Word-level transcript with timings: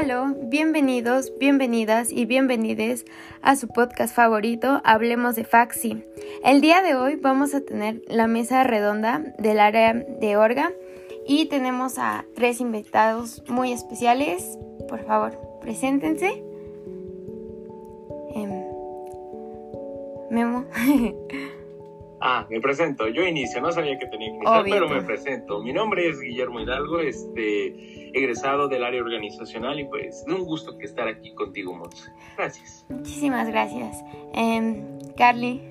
Aló, 0.00 0.32
bienvenidos, 0.44 1.32
bienvenidas 1.40 2.12
y 2.12 2.24
bienvenides 2.24 3.04
a 3.42 3.56
su 3.56 3.66
podcast 3.66 4.14
favorito, 4.14 4.80
Hablemos 4.84 5.34
de 5.34 5.42
Faxi. 5.42 6.04
El 6.44 6.60
día 6.60 6.82
de 6.82 6.94
hoy 6.94 7.16
vamos 7.16 7.52
a 7.52 7.62
tener 7.62 8.02
la 8.06 8.28
mesa 8.28 8.62
redonda 8.62 9.34
del 9.38 9.58
área 9.58 9.94
de 9.94 10.36
Orga 10.36 10.70
y 11.26 11.46
tenemos 11.46 11.98
a 11.98 12.24
tres 12.36 12.60
invitados 12.60 13.42
muy 13.48 13.72
especiales. 13.72 14.56
Por 14.88 15.04
favor, 15.04 15.36
preséntense. 15.62 16.44
Em, 18.36 18.62
Memo. 20.30 20.64
Ah, 22.38 22.46
me 22.48 22.60
presento. 22.60 23.08
Yo 23.08 23.26
inicio, 23.26 23.60
no 23.60 23.72
sabía 23.72 23.98
que 23.98 24.06
tenía 24.06 24.28
que 24.30 24.36
iniciar, 24.36 24.64
pero 24.64 24.88
me 24.88 25.02
presento. 25.02 25.60
Mi 25.60 25.72
nombre 25.72 26.08
es 26.08 26.20
Guillermo 26.20 26.60
Hidalgo, 26.60 27.00
este, 27.00 28.16
egresado 28.16 28.68
del 28.68 28.84
área 28.84 29.02
organizacional 29.02 29.80
y 29.80 29.84
pues 29.86 30.24
es 30.24 30.32
un 30.32 30.44
gusto 30.44 30.78
que 30.78 30.84
estar 30.84 31.08
aquí 31.08 31.34
contigo, 31.34 31.74
Monse. 31.74 32.12
Gracias. 32.36 32.86
Muchísimas 32.88 33.48
gracias. 33.48 34.04
Eh, 34.34 34.84
Carly. 35.16 35.62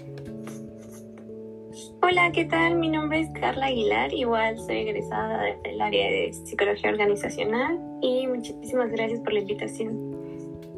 Hola, 2.01 2.31
¿qué 2.33 2.43
tal? 2.45 2.75
Mi 2.75 2.89
nombre 2.89 3.21
es 3.21 3.29
Carla 3.39 3.67
Aguilar, 3.67 4.13
igual 4.13 4.57
soy 4.59 4.77
egresada 4.79 5.45
del 5.63 5.79
área 5.79 6.11
de 6.11 6.33
psicología 6.33 6.89
organizacional 6.89 7.79
y 8.01 8.27
muchísimas 8.27 8.91
gracias 8.91 9.21
por 9.21 9.31
la 9.31 9.39
invitación. 9.39 10.17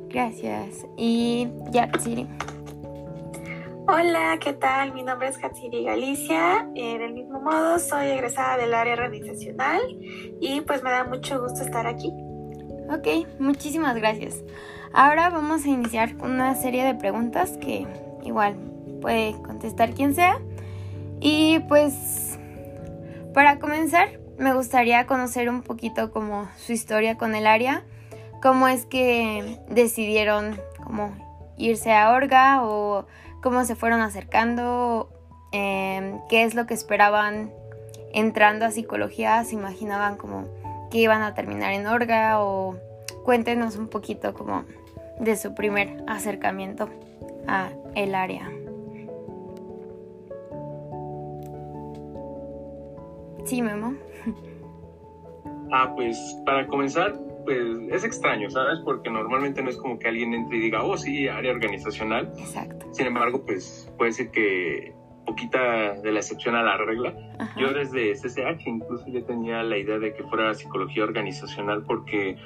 Gracias. 0.09 0.85
Y 0.97 1.47
ya, 1.71 1.89
Siri. 1.99 2.27
Hola, 3.91 4.37
¿qué 4.39 4.53
tal? 4.53 4.93
Mi 4.93 5.01
nombre 5.01 5.29
es 5.29 5.39
Katsiri 5.39 5.83
Galicia. 5.83 6.69
Eh, 6.75 6.99
del 6.99 7.11
mismo 7.11 7.41
modo, 7.41 7.79
soy 7.79 8.05
egresada 8.05 8.55
del 8.55 8.75
área 8.75 8.93
organizacional 8.93 9.81
y 10.39 10.61
pues 10.61 10.83
me 10.83 10.91
da 10.91 11.05
mucho 11.05 11.41
gusto 11.41 11.63
estar 11.63 11.87
aquí. 11.87 12.13
Ok, 12.91 13.27
muchísimas 13.39 13.95
gracias. 13.95 14.43
Ahora 14.93 15.31
vamos 15.31 15.65
a 15.65 15.69
iniciar 15.69 16.13
una 16.21 16.53
serie 16.53 16.83
de 16.83 16.93
preguntas 16.93 17.57
que 17.57 17.87
igual 18.23 18.57
puede 19.01 19.33
contestar 19.41 19.95
quien 19.95 20.13
sea. 20.13 20.37
Y 21.19 21.57
pues 21.61 22.37
para 23.33 23.57
comenzar, 23.57 24.19
me 24.37 24.53
gustaría 24.53 25.07
conocer 25.07 25.49
un 25.49 25.63
poquito 25.63 26.11
como 26.11 26.47
su 26.57 26.73
historia 26.73 27.17
con 27.17 27.33
el 27.33 27.47
área, 27.47 27.83
cómo 28.39 28.67
es 28.67 28.85
que 28.85 29.57
decidieron 29.67 30.61
como 30.83 31.11
irse 31.57 31.91
a 31.91 32.11
Orga 32.11 32.63
o 32.63 33.07
cómo 33.41 33.63
se 33.65 33.75
fueron 33.75 34.01
acercando, 34.01 35.09
em, 35.51 36.19
qué 36.29 36.43
es 36.43 36.55
lo 36.55 36.65
que 36.65 36.73
esperaban 36.73 37.51
entrando 38.13 38.65
a 38.65 38.71
psicología, 38.71 39.43
se 39.43 39.55
imaginaban 39.55 40.17
como 40.17 40.45
que 40.89 40.97
iban 40.99 41.21
a 41.21 41.33
terminar 41.33 41.73
en 41.73 41.87
Orga 41.87 42.41
o 42.41 42.75
cuéntenos 43.23 43.75
un 43.75 43.87
poquito 43.87 44.33
como 44.33 44.63
de 45.19 45.35
su 45.35 45.53
primer 45.53 46.03
acercamiento 46.07 46.89
a 47.47 47.69
el 47.95 48.15
área. 48.15 48.49
Sí, 53.45 53.61
Memo. 53.61 53.93
Ah, 55.71 55.93
pues 55.95 56.17
para 56.45 56.65
comenzar, 56.65 57.13
pues 57.49 57.65
es 57.89 58.03
extraño, 58.03 58.47
¿sabes? 58.51 58.79
Porque 58.85 59.09
normalmente 59.09 59.63
no 59.63 59.71
es 59.71 59.77
como 59.77 59.97
que 59.97 60.07
alguien 60.07 60.35
entre 60.35 60.57
y 60.57 60.61
diga, 60.61 60.83
oh, 60.83 60.95
sí, 60.97 61.27
área 61.27 61.51
organizacional. 61.51 62.31
Exacto. 62.37 62.85
Sin 62.91 63.07
embargo, 63.07 63.43
pues 63.43 63.91
puede 63.97 64.11
ser 64.11 64.29
que 64.29 64.93
poquita 65.25 65.95
de 65.95 66.11
la 66.11 66.19
excepción 66.19 66.53
a 66.53 66.61
la 66.61 66.77
regla. 66.77 67.15
Yo 67.57 67.73
desde 67.73 68.13
CCH 68.13 68.67
incluso 68.67 69.03
ya 69.07 69.25
tenía 69.25 69.63
la 69.63 69.79
idea 69.79 69.97
de 69.97 70.13
que 70.13 70.23
fuera 70.25 70.53
psicología 70.53 71.03
organizacional 71.03 71.83
porque, 71.85 72.37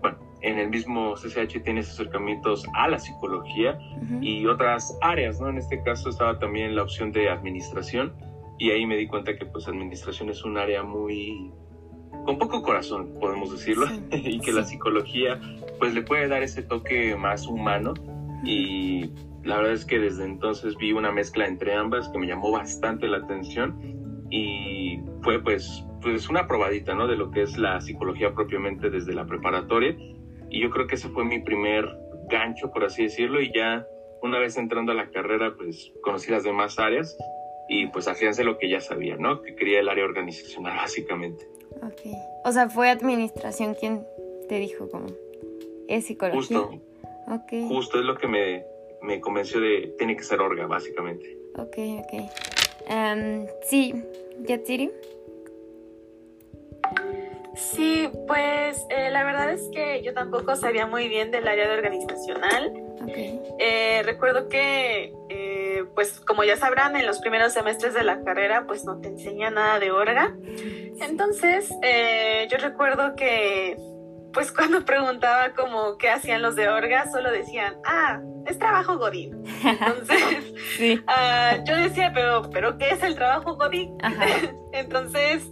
bueno, 0.00 0.18
en 0.40 0.58
el 0.58 0.70
mismo 0.70 1.14
CCH 1.14 1.62
tienes 1.62 1.88
acercamientos 1.88 2.66
a 2.74 2.88
la 2.88 2.98
psicología 2.98 3.78
y 4.20 4.44
otras 4.46 4.98
áreas, 5.02 5.40
¿no? 5.40 5.50
En 5.50 5.58
este 5.58 5.80
caso 5.84 6.10
estaba 6.10 6.40
también 6.40 6.74
la 6.74 6.82
opción 6.82 7.12
de 7.12 7.28
administración 7.28 8.12
y 8.58 8.72
ahí 8.72 8.86
me 8.86 8.96
di 8.96 9.06
cuenta 9.06 9.36
que 9.36 9.46
pues 9.46 9.68
administración 9.68 10.30
es 10.30 10.44
un 10.44 10.58
área 10.58 10.82
muy 10.82 11.52
con 12.28 12.36
poco 12.36 12.60
corazón, 12.60 13.14
podemos 13.18 13.50
decirlo, 13.50 13.86
y 14.12 14.38
que 14.40 14.52
la 14.52 14.62
psicología 14.62 15.40
pues 15.78 15.94
le 15.94 16.02
puede 16.02 16.28
dar 16.28 16.42
ese 16.42 16.62
toque 16.62 17.16
más 17.16 17.46
humano 17.46 17.94
y 18.44 19.08
la 19.44 19.56
verdad 19.56 19.72
es 19.72 19.86
que 19.86 19.98
desde 19.98 20.26
entonces 20.26 20.76
vi 20.76 20.92
una 20.92 21.10
mezcla 21.10 21.46
entre 21.46 21.72
ambas 21.72 22.06
que 22.10 22.18
me 22.18 22.26
llamó 22.26 22.50
bastante 22.50 23.08
la 23.08 23.16
atención 23.16 24.26
y 24.30 25.00
fue 25.22 25.42
pues 25.42 25.86
pues 26.02 26.28
una 26.28 26.46
probadita, 26.46 26.94
¿no? 26.94 27.06
De 27.06 27.16
lo 27.16 27.30
que 27.30 27.40
es 27.40 27.56
la 27.56 27.80
psicología 27.80 28.34
propiamente 28.34 28.90
desde 28.90 29.14
la 29.14 29.24
preparatoria 29.24 29.96
y 30.50 30.60
yo 30.60 30.68
creo 30.68 30.86
que 30.86 30.96
ese 30.96 31.08
fue 31.08 31.24
mi 31.24 31.40
primer 31.40 31.88
gancho, 32.28 32.70
por 32.70 32.84
así 32.84 33.04
decirlo, 33.04 33.40
y 33.40 33.50
ya 33.54 33.86
una 34.20 34.38
vez 34.38 34.58
entrando 34.58 34.92
a 34.92 34.94
la 34.94 35.08
carrera 35.08 35.54
pues 35.56 35.94
conocí 36.02 36.30
las 36.30 36.44
demás 36.44 36.78
áreas 36.78 37.16
y 37.70 37.86
pues 37.86 38.06
afiancé 38.06 38.44
lo 38.44 38.58
que 38.58 38.68
ya 38.68 38.82
sabía, 38.82 39.16
¿no? 39.16 39.40
Que 39.40 39.54
quería 39.54 39.80
el 39.80 39.88
área 39.88 40.04
organizacional 40.04 40.76
básicamente. 40.82 41.57
Ok. 41.82 42.14
O 42.44 42.52
sea, 42.52 42.68
fue 42.68 42.90
administración 42.90 43.74
quien 43.74 44.06
te 44.48 44.58
dijo 44.58 44.88
como, 44.88 45.06
es 45.88 46.06
psicología. 46.06 46.58
Justo. 46.58 46.80
Justo 47.68 47.98
es 47.98 48.04
lo 48.04 48.16
que 48.16 48.26
me, 48.26 48.64
me 49.02 49.20
convenció 49.20 49.60
de, 49.60 49.94
tiene 49.98 50.16
que 50.16 50.22
ser 50.22 50.40
orga, 50.40 50.66
básicamente. 50.66 51.36
Ok, 51.56 51.76
ok. 51.98 52.12
Um, 52.90 53.46
sí, 53.62 53.94
Yatsiri. 54.46 54.90
Sí, 57.54 58.08
pues 58.26 58.86
eh, 58.88 59.10
la 59.10 59.24
verdad 59.24 59.52
es 59.52 59.68
que 59.74 60.00
yo 60.02 60.14
tampoco 60.14 60.54
sabía 60.54 60.86
muy 60.86 61.08
bien 61.08 61.30
del 61.30 61.48
área 61.48 61.68
de 61.68 61.74
organizacional. 61.74 62.72
Okay. 63.02 63.40
Eh, 63.58 64.02
recuerdo 64.04 64.48
que 64.48 65.12
eh, 65.28 65.47
pues 65.94 66.20
como 66.20 66.44
ya 66.44 66.56
sabrán, 66.56 66.96
en 66.96 67.06
los 67.06 67.18
primeros 67.20 67.52
semestres 67.52 67.94
de 67.94 68.04
la 68.04 68.22
carrera 68.22 68.64
pues 68.66 68.84
no 68.84 69.00
te 69.00 69.08
enseña 69.08 69.50
nada 69.50 69.78
de 69.78 69.90
orga. 69.90 70.34
Entonces, 71.00 71.70
eh, 71.82 72.48
yo 72.50 72.58
recuerdo 72.58 73.14
que 73.16 73.76
pues 74.32 74.52
cuando 74.56 74.84
preguntaba 74.84 75.52
como 75.54 75.96
qué 75.98 76.10
hacían 76.10 76.42
los 76.42 76.56
de 76.56 76.68
orga, 76.68 77.10
solo 77.10 77.30
decían, 77.30 77.74
ah, 77.84 78.20
es 78.46 78.58
trabajo 78.58 78.98
godín. 78.98 79.44
Entonces, 79.64 80.54
ah, 81.06 81.58
yo 81.64 81.76
decía, 81.76 82.12
pero, 82.14 82.48
pero 82.50 82.78
¿qué 82.78 82.90
es 82.90 83.02
el 83.02 83.14
trabajo 83.14 83.56
godín? 83.56 83.96
Entonces, 84.72 85.46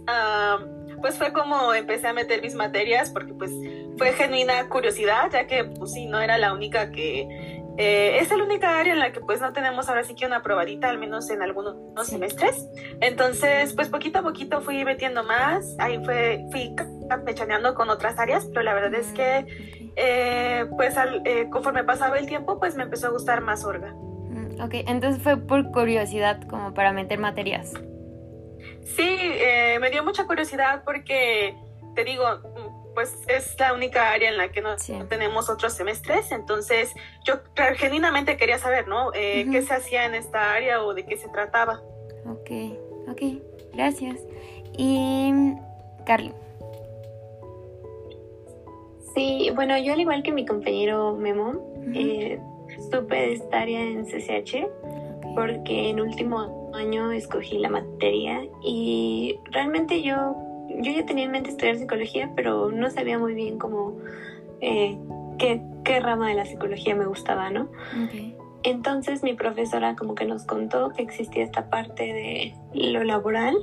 pues 1.01 1.17
fue 1.17 1.31
como 1.31 1.73
empecé 1.73 2.07
a 2.07 2.13
meter 2.13 2.41
mis 2.41 2.55
materias 2.55 3.11
porque 3.11 3.33
pues 3.33 3.51
fue 3.97 4.13
genuina 4.13 4.67
curiosidad, 4.69 5.29
ya 5.31 5.47
que 5.47 5.63
pues 5.63 5.93
sí, 5.93 6.05
no 6.05 6.19
era 6.19 6.37
la 6.37 6.53
única 6.53 6.91
que 6.91 7.46
eh, 7.77 8.17
es 8.19 8.29
la 8.35 8.43
única 8.43 8.79
área 8.79 8.93
en 8.93 8.99
la 8.99 9.11
que 9.11 9.19
pues 9.19 9.39
no 9.39 9.53
tenemos 9.53 9.87
ahora 9.87 10.03
sí 10.03 10.15
que 10.15 10.25
una 10.25 10.41
probadita, 10.41 10.89
al 10.89 10.97
menos 10.97 11.29
en 11.29 11.43
algunos 11.43 11.75
semestres. 12.03 12.67
Entonces, 13.01 13.73
pues 13.73 13.89
poquito 13.89 14.19
a 14.19 14.21
poquito 14.23 14.61
fui 14.61 14.83
metiendo 14.83 15.23
más, 15.23 15.75
ahí 15.77 16.03
fue, 16.03 16.45
fui 16.51 16.73
campechaneando 17.07 17.75
con 17.75 17.89
otras 17.89 18.17
áreas, 18.17 18.45
pero 18.45 18.63
la 18.63 18.73
verdad 18.73 18.95
es 18.95 19.07
que 19.13 19.91
eh, 19.95 20.65
pues 20.75 20.95
eh, 21.25 21.47
conforme 21.51 21.83
pasaba 21.83 22.17
el 22.17 22.25
tiempo, 22.25 22.59
pues 22.59 22.75
me 22.75 22.83
empezó 22.83 23.07
a 23.07 23.09
gustar 23.11 23.41
más 23.41 23.63
Orga. 23.63 23.93
Mm, 23.93 24.59
ok, 24.59 24.73
entonces 24.87 25.21
fue 25.21 25.37
por 25.37 25.71
curiosidad 25.71 26.41
como 26.47 26.73
para 26.73 26.91
meter 26.93 27.19
materias. 27.19 27.73
Sí, 28.83 29.19
me 29.79 29.89
dio 29.91 30.03
mucha 30.03 30.25
curiosidad 30.25 30.81
porque, 30.83 31.55
te 31.93 32.03
digo, 32.03 32.25
pues 32.97 33.15
es 33.27 33.55
la 33.59 33.73
única 33.73 34.11
área 34.11 34.27
en 34.27 34.37
la 34.37 34.51
que 34.51 34.59
no 34.59 34.75
tenemos 35.07 35.51
otros 35.51 35.73
semestres, 35.73 36.31
entonces 36.31 36.95
yo 37.25 37.35
genuinamente 37.75 38.37
quería 38.37 38.57
saber, 38.57 38.87
¿no? 38.87 39.11
Eh, 39.13 39.45
¿Qué 39.51 39.61
se 39.61 39.75
hacía 39.75 40.05
en 40.05 40.15
esta 40.15 40.55
área 40.55 40.81
o 40.81 40.95
de 40.95 41.05
qué 41.05 41.15
se 41.15 41.29
trataba? 41.29 41.79
Ok, 42.25 42.49
ok, 43.07 43.21
gracias. 43.75 44.19
Y 44.75 45.31
Carly. 46.07 46.33
Sí, 49.13 49.51
bueno, 49.53 49.77
yo 49.77 49.93
al 49.93 50.01
igual 50.01 50.23
que 50.23 50.31
mi 50.31 50.47
compañero 50.47 51.13
Memo, 51.13 51.53
eh, 51.93 52.39
supe 52.89 53.15
de 53.15 53.33
esta 53.33 53.59
área 53.59 53.79
en 53.79 54.05
CCH 54.05 54.65
porque 55.35 55.91
en 55.91 56.01
último 56.01 56.71
año 56.73 57.11
escogí 57.11 57.59
la 57.59 57.69
materia 57.69 58.41
y 58.63 59.37
realmente 59.51 60.01
yo 60.01 60.46
yo 60.77 60.91
ya 60.91 61.05
tenía 61.05 61.25
en 61.25 61.31
mente 61.31 61.49
estudiar 61.49 61.77
psicología, 61.77 62.31
pero 62.35 62.71
no 62.71 62.89
sabía 62.89 63.17
muy 63.17 63.33
bien 63.33 63.57
cómo, 63.57 63.97
eh, 64.61 64.97
qué, 65.37 65.61
qué, 65.83 65.99
rama 65.99 66.29
de 66.29 66.35
la 66.35 66.45
psicología 66.45 66.95
me 66.95 67.05
gustaba, 67.05 67.49
¿no? 67.49 67.69
Entonces 68.63 69.23
mi 69.23 69.33
profesora 69.33 69.95
como 69.95 70.15
que 70.15 70.25
nos 70.25 70.43
contó 70.43 70.89
que 70.89 71.01
existía 71.01 71.43
esta 71.43 71.69
parte 71.69 72.03
de 72.03 72.55
lo 72.73 73.03
laboral, 73.03 73.55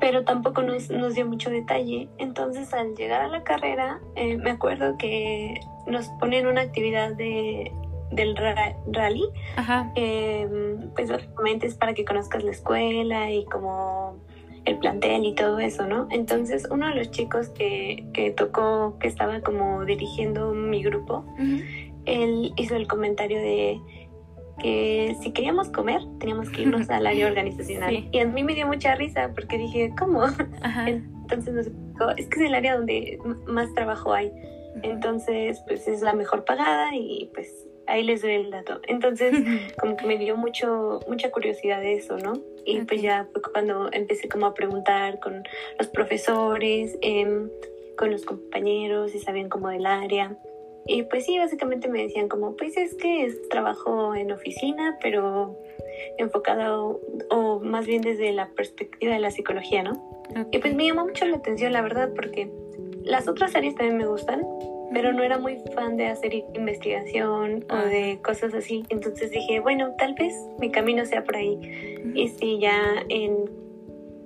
pero 0.00 0.24
tampoco 0.24 0.62
nos, 0.62 0.90
nos, 0.90 1.14
dio 1.14 1.26
mucho 1.26 1.50
detalle. 1.50 2.08
Entonces 2.18 2.72
al 2.74 2.94
llegar 2.96 3.22
a 3.22 3.28
la 3.28 3.44
carrera, 3.44 4.00
eh, 4.16 4.36
me 4.36 4.50
acuerdo 4.50 4.96
que 4.98 5.54
nos 5.86 6.08
ponen 6.20 6.46
una 6.46 6.62
actividad 6.62 7.14
de, 7.14 7.70
del 8.10 8.36
rally, 8.36 9.24
Ajá. 9.56 9.92
Eh, 9.94 10.48
pues 10.94 11.10
básicamente 11.10 11.66
es 11.66 11.74
para 11.74 11.94
que 11.94 12.04
conozcas 12.04 12.42
la 12.42 12.50
escuela 12.50 13.30
y 13.30 13.44
como 13.46 14.16
el 14.64 14.78
plantel 14.78 15.24
y 15.24 15.34
todo 15.34 15.58
eso, 15.58 15.86
¿no? 15.86 16.08
Entonces 16.10 16.68
uno 16.70 16.88
de 16.88 16.94
los 16.94 17.10
chicos 17.10 17.48
que, 17.50 18.06
que 18.12 18.30
tocó, 18.30 18.96
que 18.98 19.08
estaba 19.08 19.40
como 19.40 19.84
dirigiendo 19.84 20.52
mi 20.52 20.82
grupo, 20.82 21.24
él 22.04 22.52
hizo 22.56 22.76
el 22.76 22.86
comentario 22.86 23.38
de 23.38 23.80
que 24.60 25.16
si 25.20 25.32
queríamos 25.32 25.68
comer 25.70 26.00
teníamos 26.20 26.48
que 26.50 26.62
irnos 26.62 26.88
al 26.90 27.06
área 27.06 27.26
organizacional. 27.28 28.08
Y 28.10 28.18
a 28.18 28.26
mí 28.26 28.44
me 28.44 28.54
dio 28.54 28.66
mucha 28.66 28.94
risa 28.94 29.32
porque 29.34 29.58
dije, 29.58 29.92
¿cómo? 29.98 30.24
Entonces 30.86 31.54
nos 31.54 31.66
explicó, 31.66 32.10
es 32.10 32.28
que 32.28 32.40
es 32.40 32.46
el 32.46 32.54
área 32.54 32.76
donde 32.76 33.18
más 33.46 33.72
trabajo 33.74 34.12
hay. 34.12 34.32
Entonces, 34.82 35.62
pues 35.66 35.86
es 35.86 36.00
la 36.00 36.14
mejor 36.14 36.44
pagada 36.44 36.94
y 36.94 37.30
pues 37.34 37.66
ahí 37.92 38.02
les 38.02 38.22
doy 38.22 38.32
el 38.32 38.50
dato. 38.50 38.80
Entonces, 38.88 39.32
como 39.78 39.96
que 39.96 40.06
me 40.06 40.16
dio 40.18 40.36
mucho, 40.36 41.00
mucha 41.06 41.30
curiosidad 41.30 41.80
de 41.80 41.94
eso, 41.94 42.16
¿no? 42.16 42.32
Y 42.64 42.80
pues 42.82 43.02
ya 43.02 43.28
fue 43.32 43.42
cuando 43.42 43.90
empecé 43.92 44.28
como 44.28 44.46
a 44.46 44.54
preguntar 44.54 45.20
con 45.20 45.42
los 45.78 45.88
profesores, 45.88 46.96
em, 47.02 47.50
con 47.96 48.10
los 48.10 48.24
compañeros, 48.24 49.12
si 49.12 49.18
sabían 49.18 49.48
como 49.48 49.68
del 49.68 49.86
área. 49.86 50.36
Y 50.86 51.04
pues 51.04 51.26
sí, 51.26 51.38
básicamente 51.38 51.88
me 51.88 52.02
decían 52.02 52.28
como, 52.28 52.56
pues 52.56 52.76
es 52.76 52.94
que 52.94 53.24
es 53.24 53.48
trabajo 53.48 54.14
en 54.14 54.32
oficina, 54.32 54.98
pero 55.00 55.56
enfocado 56.18 57.00
o 57.30 57.60
más 57.60 57.86
bien 57.86 58.02
desde 58.02 58.32
la 58.32 58.48
perspectiva 58.48 59.12
de 59.12 59.20
la 59.20 59.30
psicología, 59.30 59.82
¿no? 59.82 59.92
Y 60.50 60.58
pues 60.58 60.74
me 60.74 60.86
llamó 60.86 61.04
mucho 61.04 61.26
la 61.26 61.36
atención, 61.36 61.72
la 61.72 61.82
verdad, 61.82 62.10
porque 62.16 62.50
las 63.04 63.28
otras 63.28 63.54
áreas 63.54 63.74
también 63.74 63.98
me 63.98 64.06
gustan, 64.06 64.42
pero 64.92 65.12
no 65.12 65.22
era 65.22 65.38
muy 65.38 65.58
fan 65.74 65.96
de 65.96 66.08
hacer 66.08 66.34
investigación 66.54 67.64
o 67.70 67.76
de 67.76 68.18
cosas 68.22 68.54
así. 68.54 68.84
Entonces 68.88 69.30
dije, 69.30 69.60
bueno, 69.60 69.94
tal 69.98 70.14
vez 70.14 70.34
mi 70.58 70.70
camino 70.70 71.04
sea 71.04 71.24
por 71.24 71.36
ahí. 71.36 71.58
Y 72.14 72.28
sí, 72.28 72.58
ya 72.60 73.04
en 73.08 73.50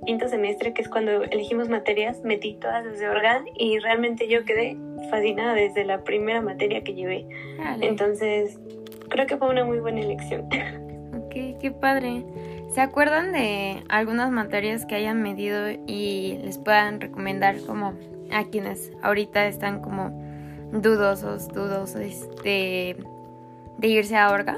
quinto 0.07 0.29
semestre, 0.29 0.73
que 0.73 0.83
es 0.83 0.89
cuando 0.89 1.25
elegimos 1.25 1.69
materias, 1.69 2.23
metí 2.23 2.55
todas 2.55 2.85
desde 2.85 3.09
organ 3.09 3.45
y 3.57 3.79
realmente 3.79 4.29
yo 4.29 4.45
quedé 4.45 4.77
fascinada 5.11 5.55
desde 5.55 5.85
la 5.85 6.05
primera 6.05 6.41
materia 6.41 6.83
que 6.83 6.95
llevé. 6.95 7.27
Entonces, 7.81 8.59
creo 9.09 9.27
que 9.27 9.37
fue 9.37 9.49
una 9.49 9.65
muy 9.65 9.81
buena 9.81 10.01
elección. 10.01 10.49
Ok, 11.17 11.59
qué 11.61 11.71
padre. 11.71 12.25
¿Se 12.73 12.81
acuerdan 12.81 13.33
de 13.33 13.83
algunas 13.89 14.31
materias 14.31 14.87
que 14.87 14.95
hayan 14.95 15.23
medido 15.23 15.71
y 15.87 16.39
les 16.43 16.59
puedan 16.59 17.01
recomendar 17.01 17.57
como 17.67 17.95
a 18.31 18.45
quienes 18.45 18.93
ahorita 19.03 19.47
están 19.47 19.81
como 19.81 20.26
dudosos, 20.73 21.49
dudosos 21.49 22.29
de, 22.43 22.97
de 23.79 23.89
irse 23.89 24.17
a 24.17 24.31
Orga? 24.31 24.57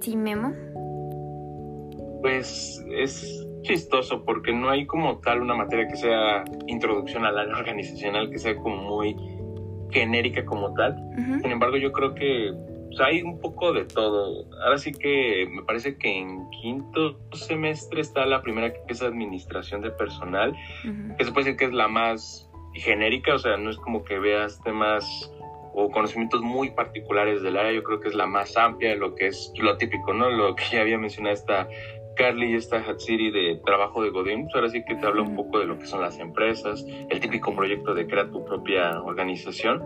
Sí, 0.00 0.16
Memo. 0.16 0.52
Pues 2.22 2.82
es 2.90 3.46
chistoso 3.62 4.24
porque 4.24 4.52
no 4.52 4.70
hay 4.70 4.86
como 4.86 5.18
tal 5.18 5.42
una 5.42 5.54
materia 5.54 5.86
que 5.88 5.96
sea 5.96 6.44
introducción 6.66 7.24
al 7.24 7.38
área 7.38 7.54
organizacional 7.56 8.30
que 8.30 8.38
sea 8.38 8.56
como 8.56 8.76
muy 8.76 9.16
genérica 9.90 10.44
como 10.44 10.72
tal. 10.74 10.96
Sin 11.42 11.50
embargo, 11.50 11.76
yo 11.76 11.92
creo 11.92 12.14
que 12.14 12.52
hay 12.98 13.22
un 13.22 13.40
poco 13.40 13.72
de 13.72 13.84
todo. 13.84 14.46
Ahora 14.64 14.78
sí 14.78 14.92
que 14.92 15.46
me 15.50 15.62
parece 15.62 15.96
que 15.96 16.18
en 16.18 16.50
quinto 16.50 17.18
semestre 17.32 18.00
está 18.00 18.26
la 18.26 18.42
primera 18.42 18.72
que 18.72 18.80
es 18.88 19.02
administración 19.02 19.80
de 19.82 19.90
personal, 19.90 20.54
que 21.16 21.24
se 21.24 21.32
puede 21.32 21.46
decir 21.46 21.58
que 21.58 21.64
es 21.66 21.72
la 21.72 21.88
más 21.88 22.50
genérica, 22.74 23.34
o 23.34 23.38
sea, 23.38 23.56
no 23.56 23.70
es 23.70 23.76
como 23.76 24.04
que 24.04 24.18
veas 24.18 24.62
temas 24.62 25.32
o 25.72 25.90
conocimientos 25.90 26.42
muy 26.42 26.70
particulares 26.70 27.42
del 27.42 27.56
área, 27.56 27.72
yo 27.72 27.82
creo 27.84 28.00
que 28.00 28.08
es 28.08 28.14
la 28.14 28.26
más 28.26 28.56
amplia 28.56 28.90
de 28.90 28.96
lo 28.96 29.14
que 29.14 29.28
es 29.28 29.52
lo 29.56 29.76
típico, 29.76 30.12
¿no? 30.12 30.30
Lo 30.30 30.54
que 30.56 30.64
ya 30.72 30.80
había 30.80 30.98
mencionado 30.98 31.34
esta 31.34 31.68
Carly 32.16 32.52
y 32.52 32.56
esta 32.56 32.78
Hatsiri 32.78 33.30
de 33.30 33.60
trabajo 33.64 34.02
de 34.02 34.10
Godin, 34.10 34.42
pues 34.44 34.54
ahora 34.54 34.68
sí 34.68 34.84
que 34.84 34.94
te 34.96 35.06
habla 35.06 35.22
un 35.22 35.36
poco 35.36 35.58
de 35.58 35.66
lo 35.66 35.78
que 35.78 35.86
son 35.86 36.02
las 36.02 36.18
empresas, 36.18 36.84
el 37.08 37.20
típico 37.20 37.54
proyecto 37.54 37.94
de 37.94 38.06
crear 38.06 38.30
tu 38.30 38.44
propia 38.44 39.00
organización. 39.02 39.82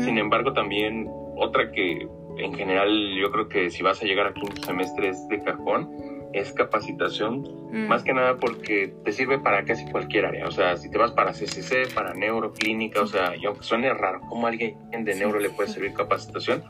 Sin 0.00 0.16
embargo, 0.16 0.52
también 0.52 1.08
otra 1.36 1.72
que 1.72 2.06
en 2.38 2.54
general 2.54 3.14
yo 3.16 3.30
creo 3.30 3.48
que 3.48 3.70
si 3.70 3.82
vas 3.82 4.02
a 4.02 4.04
llegar 4.04 4.26
a 4.26 4.34
quinto 4.34 4.62
semestre 4.62 5.08
es 5.08 5.28
de 5.28 5.42
cajón, 5.42 5.90
es 6.32 6.52
capacitación, 6.52 7.42
mm. 7.70 7.88
más 7.88 8.02
que 8.02 8.14
nada 8.14 8.38
porque 8.38 8.94
te 9.04 9.12
sirve 9.12 9.38
para 9.38 9.64
casi 9.64 9.84
cualquier 9.90 10.26
área, 10.26 10.46
o 10.46 10.50
sea, 10.50 10.76
si 10.76 10.90
te 10.90 10.98
vas 10.98 11.12
para 11.12 11.32
CCC, 11.32 11.92
para 11.94 12.14
neuroclínica, 12.14 13.02
o 13.02 13.06
sea, 13.06 13.36
y 13.36 13.44
aunque 13.44 13.62
suene 13.62 13.92
raro, 13.92 14.20
¿cómo 14.28 14.46
a 14.46 14.50
alguien 14.50 14.76
de 14.90 15.14
neuro 15.14 15.38
le 15.38 15.50
puede 15.50 15.68
servir 15.68 15.92
capacitación? 15.92 16.62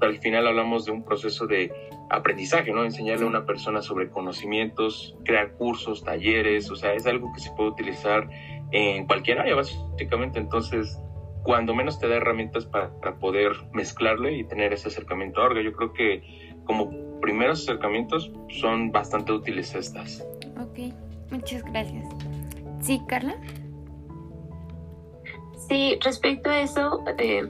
Pero 0.00 0.12
al 0.12 0.18
final 0.18 0.46
hablamos 0.46 0.84
de 0.84 0.92
un 0.92 1.04
proceso 1.04 1.46
de 1.46 1.72
aprendizaje, 2.10 2.72
¿no? 2.72 2.84
Enseñarle 2.84 3.24
a 3.24 3.28
una 3.28 3.44
persona 3.44 3.82
sobre 3.82 4.10
conocimientos, 4.10 5.16
crear 5.24 5.52
cursos, 5.52 6.04
talleres, 6.04 6.70
o 6.70 6.76
sea, 6.76 6.94
es 6.94 7.06
algo 7.06 7.32
que 7.34 7.40
se 7.40 7.50
puede 7.52 7.70
utilizar 7.70 8.28
en 8.70 9.06
cualquier 9.06 9.40
área, 9.40 9.54
básicamente, 9.54 10.38
entonces 10.38 11.00
cuando 11.48 11.74
menos 11.74 11.98
te 11.98 12.06
da 12.06 12.16
herramientas 12.16 12.66
para, 12.66 12.90
poder 13.20 13.52
mezclarle 13.72 14.36
y 14.36 14.44
tener 14.44 14.74
ese 14.74 14.88
acercamiento 14.88 15.40
a 15.40 15.46
orga. 15.46 15.62
Yo 15.62 15.72
creo 15.72 15.94
que 15.94 16.22
como 16.66 16.90
primeros 17.22 17.62
acercamientos 17.62 18.30
son 18.50 18.92
bastante 18.92 19.32
útiles 19.32 19.74
estas. 19.74 20.28
Ok, 20.60 20.92
muchas 21.30 21.64
gracias. 21.64 22.06
Sí, 22.82 23.00
Carla. 23.08 23.34
Sí, 25.70 25.98
respecto 26.04 26.50
a 26.50 26.60
eso, 26.60 27.02
eh, 27.16 27.48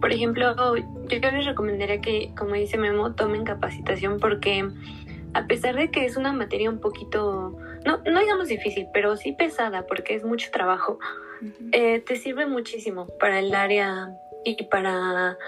por 0.00 0.12
ejemplo, 0.12 0.54
yo 0.76 1.18
les 1.18 1.44
recomendaría 1.44 2.00
que, 2.00 2.32
como 2.38 2.54
dice 2.54 2.78
Memo, 2.78 3.14
tomen 3.16 3.44
capacitación 3.44 4.18
porque 4.18 4.66
a 5.34 5.46
pesar 5.46 5.76
de 5.76 5.90
que 5.90 6.06
es 6.06 6.16
una 6.16 6.32
materia 6.32 6.70
un 6.70 6.80
poquito, 6.80 7.54
no, 7.84 7.98
no 8.04 8.20
digamos 8.20 8.48
difícil, 8.48 8.88
pero 8.92 9.16
sí 9.16 9.32
pesada 9.32 9.86
porque 9.86 10.14
es 10.14 10.24
mucho 10.24 10.50
trabajo, 10.50 10.98
eh, 11.72 12.00
te 12.00 12.16
sirve 12.16 12.46
muchísimo 12.46 13.06
para 13.18 13.38
el 13.38 13.54
área 13.54 14.14
y 14.44 14.64
para, 14.64 15.38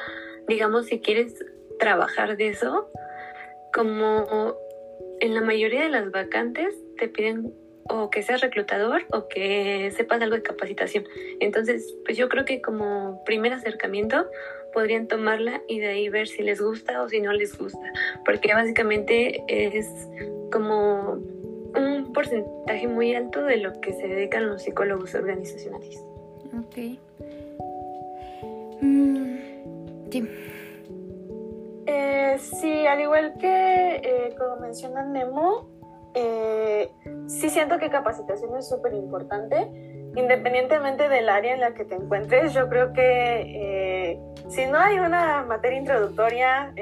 digamos, 0.48 0.86
si 0.86 1.00
quieres 1.00 1.44
trabajar 1.78 2.36
de 2.36 2.48
eso, 2.48 2.90
como 3.72 4.56
en 5.20 5.34
la 5.34 5.40
mayoría 5.40 5.82
de 5.82 5.88
las 5.88 6.10
vacantes 6.10 6.74
te 6.98 7.08
piden 7.08 7.52
o 7.88 8.10
que 8.10 8.22
seas 8.22 8.40
reclutador 8.40 9.04
o 9.12 9.28
que 9.28 9.92
sepas 9.94 10.22
algo 10.22 10.36
de 10.36 10.42
capacitación. 10.42 11.04
Entonces, 11.40 11.94
pues 12.04 12.16
yo 12.16 12.28
creo 12.28 12.44
que 12.44 12.62
como 12.62 13.22
primer 13.24 13.52
acercamiento 13.52 14.26
podrían 14.72 15.08
tomarla 15.08 15.62
y 15.68 15.80
de 15.80 15.88
ahí 15.88 16.08
ver 16.08 16.28
si 16.28 16.42
les 16.42 16.60
gusta 16.60 17.02
o 17.02 17.08
si 17.08 17.20
no 17.20 17.32
les 17.32 17.58
gusta, 17.58 17.92
porque 18.24 18.54
básicamente 18.54 19.44
es 19.48 19.86
como 20.50 21.20
un 21.76 22.12
porcentaje 22.12 22.86
muy 22.88 23.14
alto 23.14 23.42
de 23.44 23.58
lo 23.58 23.80
que 23.80 23.92
se 23.92 24.06
dedican 24.06 24.48
los 24.48 24.62
psicólogos 24.62 25.14
organizacionales. 25.14 26.02
Ok. 26.58 26.76
Mm, 28.80 29.36
sí. 30.10 30.28
Eh, 31.86 32.36
sí, 32.38 32.86
al 32.86 33.00
igual 33.00 33.34
que 33.38 33.96
eh, 33.96 34.34
como 34.38 34.56
menciona 34.56 35.04
Nemo, 35.04 35.68
eh, 36.14 36.90
sí 37.26 37.48
siento 37.48 37.78
que 37.78 37.90
capacitación 37.90 38.56
es 38.56 38.68
súper 38.68 38.94
importante. 38.94 39.68
Independientemente 40.14 41.08
del 41.08 41.30
área 41.30 41.54
en 41.54 41.60
la 41.60 41.72
que 41.72 41.86
te 41.86 41.94
encuentres, 41.94 42.52
yo 42.52 42.68
creo 42.68 42.92
que 42.92 44.20
si 44.48 44.66
no 44.66 44.76
hay 44.76 44.98
una 44.98 45.42
materia 45.48 45.78
introductoria, 45.78 46.74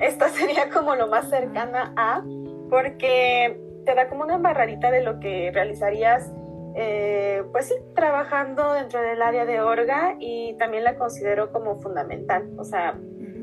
esta 0.00 0.28
sería 0.28 0.68
como 0.68 0.96
lo 0.96 1.06
más 1.06 1.30
cercana 1.30 1.92
a, 1.96 2.24
porque 2.68 3.67
te 3.88 3.94
da 3.94 4.10
como 4.10 4.24
una 4.24 4.34
embarradita 4.34 4.90
de 4.90 5.00
lo 5.00 5.18
que 5.18 5.50
realizarías, 5.50 6.30
eh, 6.74 7.42
pues 7.52 7.68
sí, 7.68 7.74
trabajando 7.94 8.74
dentro 8.74 9.00
del 9.00 9.22
área 9.22 9.46
de 9.46 9.62
orga 9.62 10.14
y 10.18 10.54
también 10.58 10.84
la 10.84 10.96
considero 10.96 11.52
como 11.52 11.80
fundamental. 11.80 12.50
O 12.58 12.64
sea, 12.64 12.98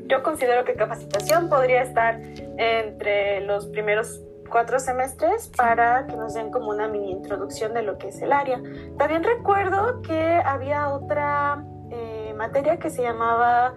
yo 0.06 0.22
considero 0.22 0.64
que 0.64 0.74
capacitación 0.74 1.48
podría 1.48 1.82
estar 1.82 2.20
entre 2.58 3.40
los 3.40 3.66
primeros 3.66 4.22
cuatro 4.48 4.78
semestres 4.78 5.50
para 5.56 6.06
que 6.06 6.14
nos 6.14 6.34
den 6.34 6.52
como 6.52 6.70
una 6.70 6.86
mini 6.86 7.10
introducción 7.10 7.74
de 7.74 7.82
lo 7.82 7.98
que 7.98 8.10
es 8.10 8.22
el 8.22 8.32
área. 8.32 8.62
También 8.98 9.24
recuerdo 9.24 10.00
que 10.02 10.40
había 10.44 10.90
otra 10.90 11.64
eh, 11.90 12.32
materia 12.36 12.76
que 12.76 12.90
se 12.90 13.02
llamaba 13.02 13.74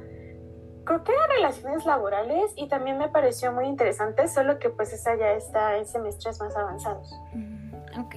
creo 0.89 1.03
que 1.03 1.13
relaciones 1.35 1.85
laborales 1.85 2.51
y 2.55 2.67
también 2.67 2.97
me 2.97 3.09
pareció 3.09 3.53
muy 3.53 3.67
interesante, 3.67 4.27
solo 4.27 4.57
que 4.57 4.69
pues 4.69 4.91
esa 4.91 5.15
ya 5.15 5.33
está 5.33 5.77
en 5.77 5.85
semestres 5.85 6.39
más 6.39 6.55
avanzados. 6.55 7.13
Mm, 7.33 7.99
ok. 7.99 8.15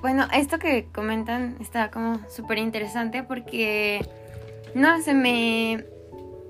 Bueno, 0.00 0.26
esto 0.32 0.58
que 0.58 0.90
comentan 0.90 1.56
está 1.60 1.90
como 1.90 2.20
súper 2.30 2.56
interesante 2.56 3.22
porque, 3.22 4.00
no 4.74 4.98
sé, 5.02 5.12
me, 5.12 5.84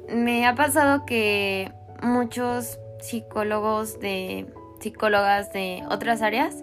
me 0.09 0.47
ha 0.47 0.55
pasado 0.55 1.05
que 1.05 1.73
muchos 2.01 2.79
psicólogos 3.01 3.99
de 3.99 4.47
psicólogas 4.79 5.53
de 5.53 5.83
otras 5.91 6.23
áreas 6.23 6.63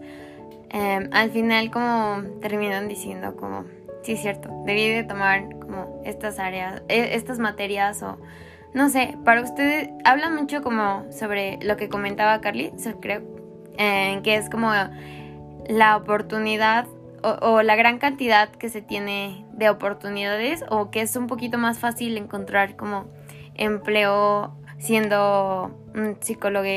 em, 0.70 1.10
al 1.12 1.32
final 1.32 1.72
como 1.72 2.24
terminan 2.40 2.88
diciendo 2.88 3.36
como 3.36 3.66
sí 4.04 4.14
es 4.14 4.22
cierto 4.22 4.50
debí 4.66 4.88
de 4.90 5.04
tomar 5.04 5.44
como 5.60 6.02
estas 6.06 6.40
áreas 6.40 6.82
e, 6.88 7.16
estas 7.16 7.40
materias 7.40 8.02
o 8.04 8.18
no 8.76 8.90
sé, 8.90 9.18
para 9.24 9.42
ustedes, 9.42 9.90
hablan 10.04 10.36
mucho 10.36 10.62
como 10.62 11.06
sobre 11.10 11.58
lo 11.62 11.78
que 11.78 11.88
comentaba 11.90 12.42
Carly, 12.42 12.74
creo, 13.00 13.24
eh, 13.78 14.20
que 14.22 14.36
es 14.36 14.50
como 14.50 14.70
la 15.68 15.98
oportunidad 15.98 16.86
o, 17.42 17.64
la 17.64 17.76
gran 17.76 17.98
cantidad 17.98 18.50
que 18.50 18.70
se 18.70 18.82
tiene 18.82 19.46
de 19.54 19.70
oportunidades 19.70 20.64
o 20.70 20.92
que 20.92 21.02
es 21.02 21.16
un 21.16 21.26
poquito 21.28 21.58
más 21.58 21.80
fácil 21.80 22.18
encontrar 22.18 22.76
como 22.76 23.06
empleo 23.56 24.54
siendo 24.78 25.72
un 25.96 26.18
psicólogo 26.20 26.68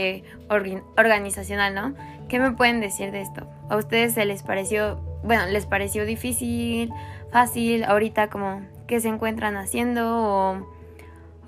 organizacional, 0.97 1.75
¿no? 1.75 1.95
¿Qué 2.29 2.39
me 2.39 2.53
pueden 2.53 2.81
decir 2.81 3.11
de 3.11 3.21
esto? 3.21 3.47
¿A 3.69 3.77
ustedes 3.77 4.15
se 4.15 4.25
les 4.25 4.43
pareció, 4.43 5.01
bueno, 5.25 5.47
les 5.47 5.67
pareció 5.67 6.07
difícil, 6.07 6.93
fácil, 7.33 7.85
ahorita 7.85 8.31
como 8.31 8.63
qué 8.87 9.01
se 9.01 9.09
encuentran 9.09 9.57
haciendo 9.57 10.65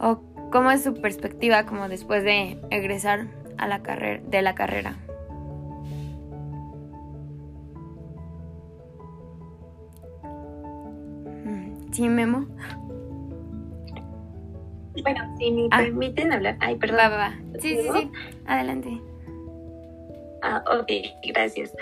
o, 0.00 0.20
cómo 0.50 0.70
es 0.70 0.82
su 0.82 0.94
perspectiva 0.94 1.66
como 1.66 1.88
después 1.88 2.24
de 2.24 2.58
egresar 2.70 3.28
a 3.56 3.68
la 3.68 3.82
carrera, 3.82 4.22
de 4.26 4.42
la 4.42 4.54
carrera? 4.54 4.96
Mm, 11.44 11.92
¿Sí, 11.92 12.08
Memo? 12.08 12.46
Bueno, 15.02 15.36
si 15.38 15.50
me 15.50 15.68
ah. 15.70 15.78
permiten 15.78 16.32
hablar. 16.32 16.56
Ay, 16.60 16.76
perdón. 16.76 16.98
Va, 16.98 17.08
va, 17.08 17.34
Sí, 17.60 17.76
sí, 17.76 17.88
sí. 17.92 18.10
Adelante. 18.46 19.00
Ah, 20.42 20.64
ok, 20.66 20.90
gracias. 21.32 21.74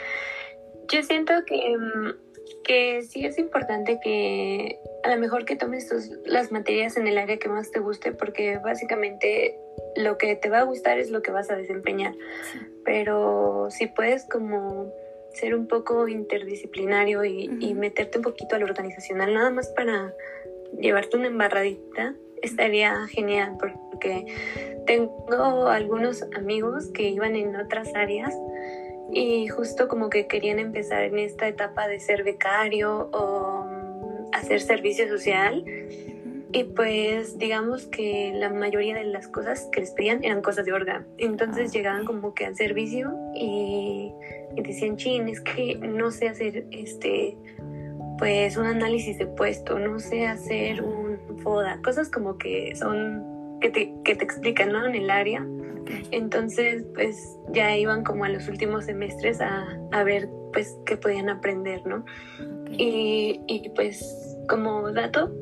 Yo 0.93 1.03
siento 1.03 1.33
que, 1.47 1.77
mm, 1.77 2.28
que 2.69 3.01
sí 3.03 3.25
es 3.25 3.39
importante 3.39 3.99
que 3.99 4.79
a 5.03 5.15
lo 5.15 5.21
mejor 5.21 5.47
que 5.47 5.57
tomes 5.57 5.89
tus, 5.89 6.11
las 6.27 6.53
materias 6.53 6.99
en 6.99 7.09
el 7.09 7.17
área 7.17 7.39
que 7.39 7.49
más 7.49 7.71
te 7.71 7.81
guste, 7.81 8.13
porque 8.13 8.59
básicamente 8.59 9.59
lo 9.97 10.19
que 10.19 10.37
te 10.37 10.51
va 10.51 10.61
a 10.61 10.65
gustar 10.65 10.99
es 10.99 11.11
lo 11.11 11.23
que 11.23 11.31
vas 11.31 11.51
a 11.51 11.57
desempeñar. 11.57 12.15
Pero 12.85 13.69
si 13.71 13.87
puedes 13.87 14.27
como 14.27 14.93
ser 15.33 15.55
un 15.55 15.67
poco 15.67 16.09
interdisciplinario 16.09 17.25
y, 17.25 17.51
y 17.59 17.73
meterte 17.73 18.19
un 18.19 18.25
poquito 18.25 18.55
al 18.55 18.65
organizacional, 18.65 19.33
nada 19.33 19.51
más 19.51 19.69
para 19.69 20.13
llevarte 20.79 21.17
una 21.17 21.29
embarradita, 21.29 22.15
estaría 22.43 23.07
genial 23.07 23.57
porque 23.59 24.27
tengo 24.87 25.69
algunos 25.69 26.23
amigos 26.37 26.89
que 26.93 27.09
iban 27.09 27.35
en 27.35 27.57
otras 27.57 27.95
áreas 27.95 28.35
y 29.13 29.49
justo 29.49 29.89
como 29.89 30.11
que 30.11 30.27
querían 30.27 30.59
empezar 30.59 31.05
en 31.05 31.19
esta 31.19 31.49
etapa 31.49 31.89
de 31.89 32.01
ser 32.01 32.25
becario 32.25 33.09
o 33.13 33.65
mm, 33.65 34.35
hacer 34.35 34.61
servicio 34.61 35.09
social 35.09 35.65
y 36.51 36.65
pues 36.65 37.39
digamos 37.39 37.87
que 37.87 38.33
la 38.35 38.49
mayoría 38.49 38.95
de 38.97 39.05
las 39.05 39.29
cosas 39.29 39.69
que 39.71 39.81
les 39.81 39.91
pedían 39.91 40.25
eran 40.25 40.41
cosas 40.41 40.65
de 40.65 40.73
órgano. 40.73 41.05
Entonces 41.19 41.71
ah, 41.71 41.73
llegaban 41.73 42.07
como 42.07 42.33
que 42.33 42.47
al 42.47 42.57
servicio 42.57 43.13
y, 43.35 44.13
y 44.57 44.63
decían, 44.63 44.97
chin, 44.97 45.29
es 45.29 45.41
que 45.43 45.75
no 45.77 46.11
sé 46.11 46.29
hacer 46.29 46.67
este 46.71 47.37
pues 48.19 48.57
un 48.57 48.67
análisis 48.67 49.17
de 49.17 49.27
puesto, 49.27 49.79
no 49.79 50.01
sé 50.01 50.27
hacer 50.27 50.83
un 50.83 51.19
FODA, 51.43 51.81
cosas 51.83 52.11
como 52.11 52.37
que 52.37 52.75
son, 52.75 53.59
que 53.61 53.71
te, 53.71 53.95
que 54.05 54.17
te 54.17 54.25
explican, 54.25 54.73
¿no? 54.73 54.85
En 54.85 54.97
el 54.97 55.09
área. 55.09 55.47
Entonces, 56.11 56.85
pues 56.95 57.39
ya 57.53 57.77
iban 57.77 58.05
como 58.05 58.25
a 58.25 58.29
los 58.29 58.49
últimos 58.49 58.87
semestres 58.87 59.41
a, 59.41 59.67
a 59.93 60.05
ver, 60.05 60.29
pues, 60.53 60.77
qué 60.87 60.97
podían 60.97 61.29
aprender, 61.29 61.85
¿no? 61.87 62.05
Y, 62.71 63.41
y, 63.47 63.71
pues, 63.71 64.39
como 64.49 64.93
dato, 64.93 65.33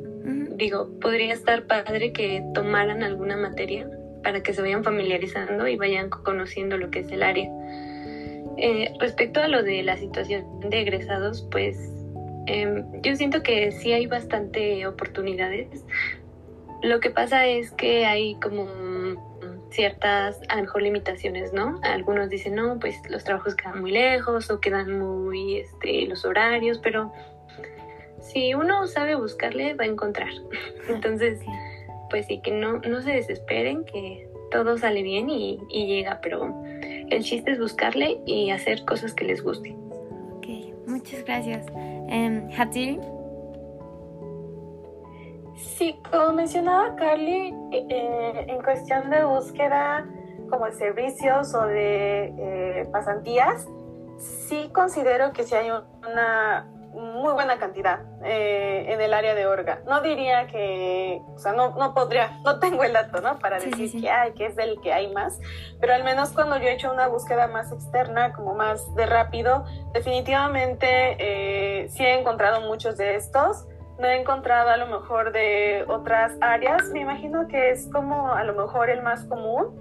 digo, 0.56 0.90
podría 1.00 1.34
estar 1.34 1.66
padre 1.66 2.12
que 2.12 2.42
tomaran 2.54 3.02
alguna 3.02 3.36
materia 3.36 3.88
para 4.22 4.42
que 4.42 4.52
se 4.52 4.62
vayan 4.62 4.82
familiarizando 4.82 5.68
y 5.68 5.76
vayan 5.76 6.10
conociendo 6.10 6.76
lo 6.76 6.90
que 6.90 7.00
es 7.00 7.12
el 7.12 7.22
área. 7.22 7.50
Eh, 8.58 8.92
respecto 9.00 9.40
a 9.40 9.48
lo 9.48 9.62
de 9.62 9.82
la 9.82 9.96
situación 9.96 10.44
de 10.60 10.80
egresados, 10.80 11.46
pues 11.50 11.76
Em, 12.46 12.84
yo 13.02 13.16
siento 13.16 13.42
que 13.42 13.72
sí 13.72 13.92
hay 13.92 14.06
bastante 14.06 14.86
oportunidades. 14.86 15.84
Lo 16.82 17.00
que 17.00 17.10
pasa 17.10 17.46
es 17.46 17.72
que 17.72 18.06
hay 18.06 18.36
como 18.36 19.35
ciertas, 19.76 20.40
a 20.48 20.56
lo 20.56 20.62
mejor, 20.62 20.82
limitaciones, 20.82 21.52
¿no? 21.52 21.78
Algunos 21.82 22.28
dicen, 22.30 22.56
no, 22.56 22.78
pues 22.80 22.96
los 23.08 23.22
trabajos 23.22 23.54
quedan 23.54 23.80
muy 23.80 23.92
lejos 23.92 24.50
o 24.50 24.60
quedan 24.60 24.98
muy, 24.98 25.58
este, 25.58 26.06
los 26.06 26.24
horarios, 26.24 26.78
pero 26.78 27.12
si 28.20 28.54
uno 28.54 28.86
sabe 28.86 29.14
buscarle, 29.14 29.74
va 29.74 29.84
a 29.84 29.88
encontrar. 29.88 30.30
Entonces, 30.88 31.40
pues 32.10 32.26
sí, 32.26 32.40
que 32.40 32.50
no, 32.50 32.78
no 32.78 33.00
se 33.02 33.12
desesperen, 33.12 33.84
que 33.84 34.28
todo 34.50 34.78
sale 34.78 35.02
bien 35.02 35.30
y, 35.30 35.60
y 35.68 35.86
llega, 35.86 36.20
pero 36.22 36.54
el 37.10 37.22
chiste 37.22 37.52
es 37.52 37.58
buscarle 37.58 38.18
y 38.26 38.50
hacer 38.50 38.84
cosas 38.84 39.14
que 39.14 39.24
les 39.24 39.42
gusten. 39.42 39.76
Ok, 40.32 40.46
muchas 40.86 41.24
gracias. 41.24 41.66
Eh, 42.08 42.48
Sí, 45.56 46.00
como 46.10 46.32
mencionaba 46.32 46.94
Carly, 46.96 47.54
eh, 47.72 48.46
en 48.48 48.62
cuestión 48.62 49.10
de 49.10 49.24
búsqueda 49.24 50.06
como 50.50 50.66
de 50.66 50.72
servicios 50.72 51.54
o 51.54 51.62
de 51.62 52.34
eh, 52.38 52.88
pasantías, 52.92 53.66
sí 54.18 54.70
considero 54.72 55.32
que 55.32 55.44
sí 55.44 55.54
hay 55.54 55.70
una 55.70 56.70
muy 56.96 57.34
buena 57.34 57.58
cantidad 57.58 58.00
eh, 58.24 58.86
en 58.88 59.00
el 59.00 59.12
área 59.12 59.34
de 59.34 59.46
Orga. 59.46 59.80
No 59.86 60.00
diría 60.00 60.46
que, 60.46 61.20
o 61.34 61.38
sea, 61.38 61.52
no, 61.52 61.74
no 61.76 61.92
podría, 61.94 62.38
no 62.42 62.58
tengo 62.58 62.84
el 62.84 62.94
dato, 62.94 63.20
¿no? 63.20 63.38
Para 63.38 63.58
decir 63.58 64.00
que 64.00 64.10
hay, 64.10 64.32
que 64.32 64.46
es 64.46 64.56
del 64.56 64.80
que 64.80 64.92
hay 64.92 65.12
más, 65.12 65.38
pero 65.78 65.94
al 65.94 66.04
menos 66.04 66.30
cuando 66.30 66.56
yo 66.56 66.64
he 66.64 66.72
hecho 66.72 66.90
una 66.90 67.08
búsqueda 67.08 67.48
más 67.48 67.70
externa, 67.70 68.32
como 68.32 68.54
más 68.54 68.94
de 68.94 69.04
rápido, 69.04 69.64
definitivamente 69.92 70.86
eh, 71.18 71.88
sí 71.90 72.02
he 72.02 72.18
encontrado 72.18 72.62
muchos 72.62 72.96
de 72.96 73.16
estos. 73.16 73.66
No 73.98 74.06
he 74.06 74.20
encontrado 74.20 74.70
a 74.70 74.76
lo 74.76 74.86
mejor 74.86 75.32
de 75.32 75.84
otras 75.88 76.32
áreas. 76.40 76.90
Me 76.90 77.00
imagino 77.00 77.48
que 77.48 77.70
es 77.70 77.88
como 77.90 78.32
a 78.32 78.44
lo 78.44 78.54
mejor 78.54 78.90
el 78.90 79.02
más 79.02 79.24
común 79.24 79.80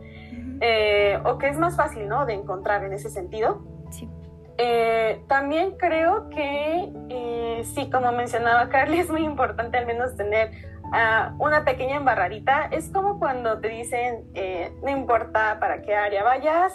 eh, 0.61 1.19
o 1.25 1.37
que 1.37 1.47
es 1.47 1.57
más 1.57 1.75
fácil, 1.75 2.07
¿no? 2.07 2.25
De 2.25 2.33
encontrar 2.33 2.83
en 2.83 2.93
ese 2.93 3.09
sentido. 3.09 3.61
Sí. 3.89 4.09
Eh, 4.57 5.21
también 5.27 5.77
creo 5.77 6.29
que, 6.29 6.89
eh, 7.09 7.63
sí, 7.73 7.89
como 7.89 8.11
mencionaba 8.11 8.69
Carly, 8.69 8.99
es 8.99 9.09
muy 9.09 9.23
importante 9.25 9.77
al 9.77 9.85
menos 9.85 10.15
tener 10.15 10.51
uh, 10.83 11.43
una 11.43 11.65
pequeña 11.65 11.97
embarradita. 11.97 12.69
Es 12.71 12.89
como 12.89 13.19
cuando 13.19 13.59
te 13.59 13.69
dicen, 13.69 14.29
eh, 14.33 14.71
no 14.81 14.89
importa 14.89 15.59
para 15.59 15.81
qué 15.81 15.95
área 15.95 16.23
vayas, 16.23 16.73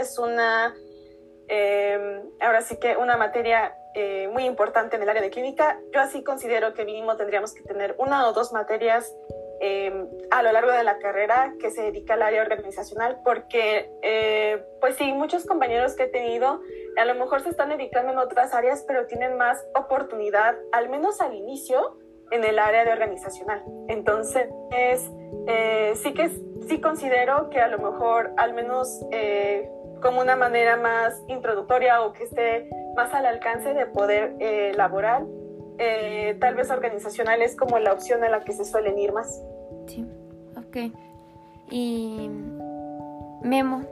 es 0.00 0.18
una, 0.18 0.74
em, 1.48 2.22
ahora 2.40 2.60
sí 2.60 2.78
que 2.78 2.96
una 2.96 3.16
materia 3.16 3.74
eh, 3.96 4.28
muy 4.32 4.44
importante 4.44 4.94
en 4.94 5.02
el 5.02 5.08
área 5.08 5.22
de 5.22 5.30
clínica. 5.30 5.80
Yo 5.92 6.00
así 6.00 6.22
considero 6.22 6.74
que 6.74 6.84
mínimo 6.84 7.16
tendríamos 7.16 7.52
que 7.52 7.62
tener 7.62 7.96
una 7.98 8.28
o 8.28 8.32
dos 8.32 8.52
materias 8.52 9.12
Em, 9.58 10.06
a 10.30 10.42
lo 10.42 10.52
largo 10.52 10.70
de 10.70 10.84
la 10.84 10.98
carrera 10.98 11.54
que 11.58 11.70
se 11.70 11.80
dedica 11.80 12.14
al 12.14 12.22
área 12.22 12.42
organizacional, 12.42 13.20
porque 13.24 13.90
eh, 14.02 14.62
pues 14.80 14.96
sí, 14.96 15.10
muchos 15.14 15.46
compañeros 15.46 15.94
que 15.94 16.04
he 16.04 16.08
tenido 16.08 16.60
a 16.98 17.04
lo 17.06 17.14
mejor 17.14 17.40
se 17.40 17.48
están 17.48 17.70
dedicando 17.70 18.12
en 18.12 18.18
otras 18.18 18.52
áreas, 18.52 18.84
pero 18.86 19.06
tienen 19.06 19.38
más 19.38 19.64
oportunidad, 19.74 20.56
al 20.72 20.90
menos 20.90 21.22
al 21.22 21.34
inicio, 21.34 21.96
en 22.30 22.44
el 22.44 22.58
área 22.58 22.84
de 22.84 22.92
organizacional. 22.92 23.62
Entonces, 23.88 24.48
eh, 25.46 25.92
sí 25.96 26.12
que 26.12 26.28
sí 26.68 26.80
considero 26.80 27.48
que 27.48 27.60
a 27.60 27.68
lo 27.68 27.78
mejor, 27.78 28.32
al 28.36 28.52
menos 28.52 29.06
eh, 29.10 29.70
como 30.06 30.20
una 30.20 30.36
manera 30.36 30.76
más 30.76 31.20
introductoria 31.26 32.02
o 32.02 32.12
que 32.12 32.22
esté 32.22 32.70
más 32.94 33.12
al 33.12 33.26
alcance 33.26 33.74
de 33.74 33.86
poder 33.86 34.36
elaborar, 34.38 35.24
eh, 35.78 36.36
tal 36.40 36.54
vez 36.54 36.70
organizacional 36.70 37.42
es 37.42 37.56
como 37.56 37.80
la 37.80 37.92
opción 37.92 38.22
a 38.22 38.28
la 38.28 38.44
que 38.44 38.52
se 38.52 38.64
suelen 38.64 38.96
ir 39.00 39.12
más. 39.12 39.42
Sí, 39.88 40.06
ok. 40.56 40.92
Y 41.72 42.30
Memo. 43.42 43.82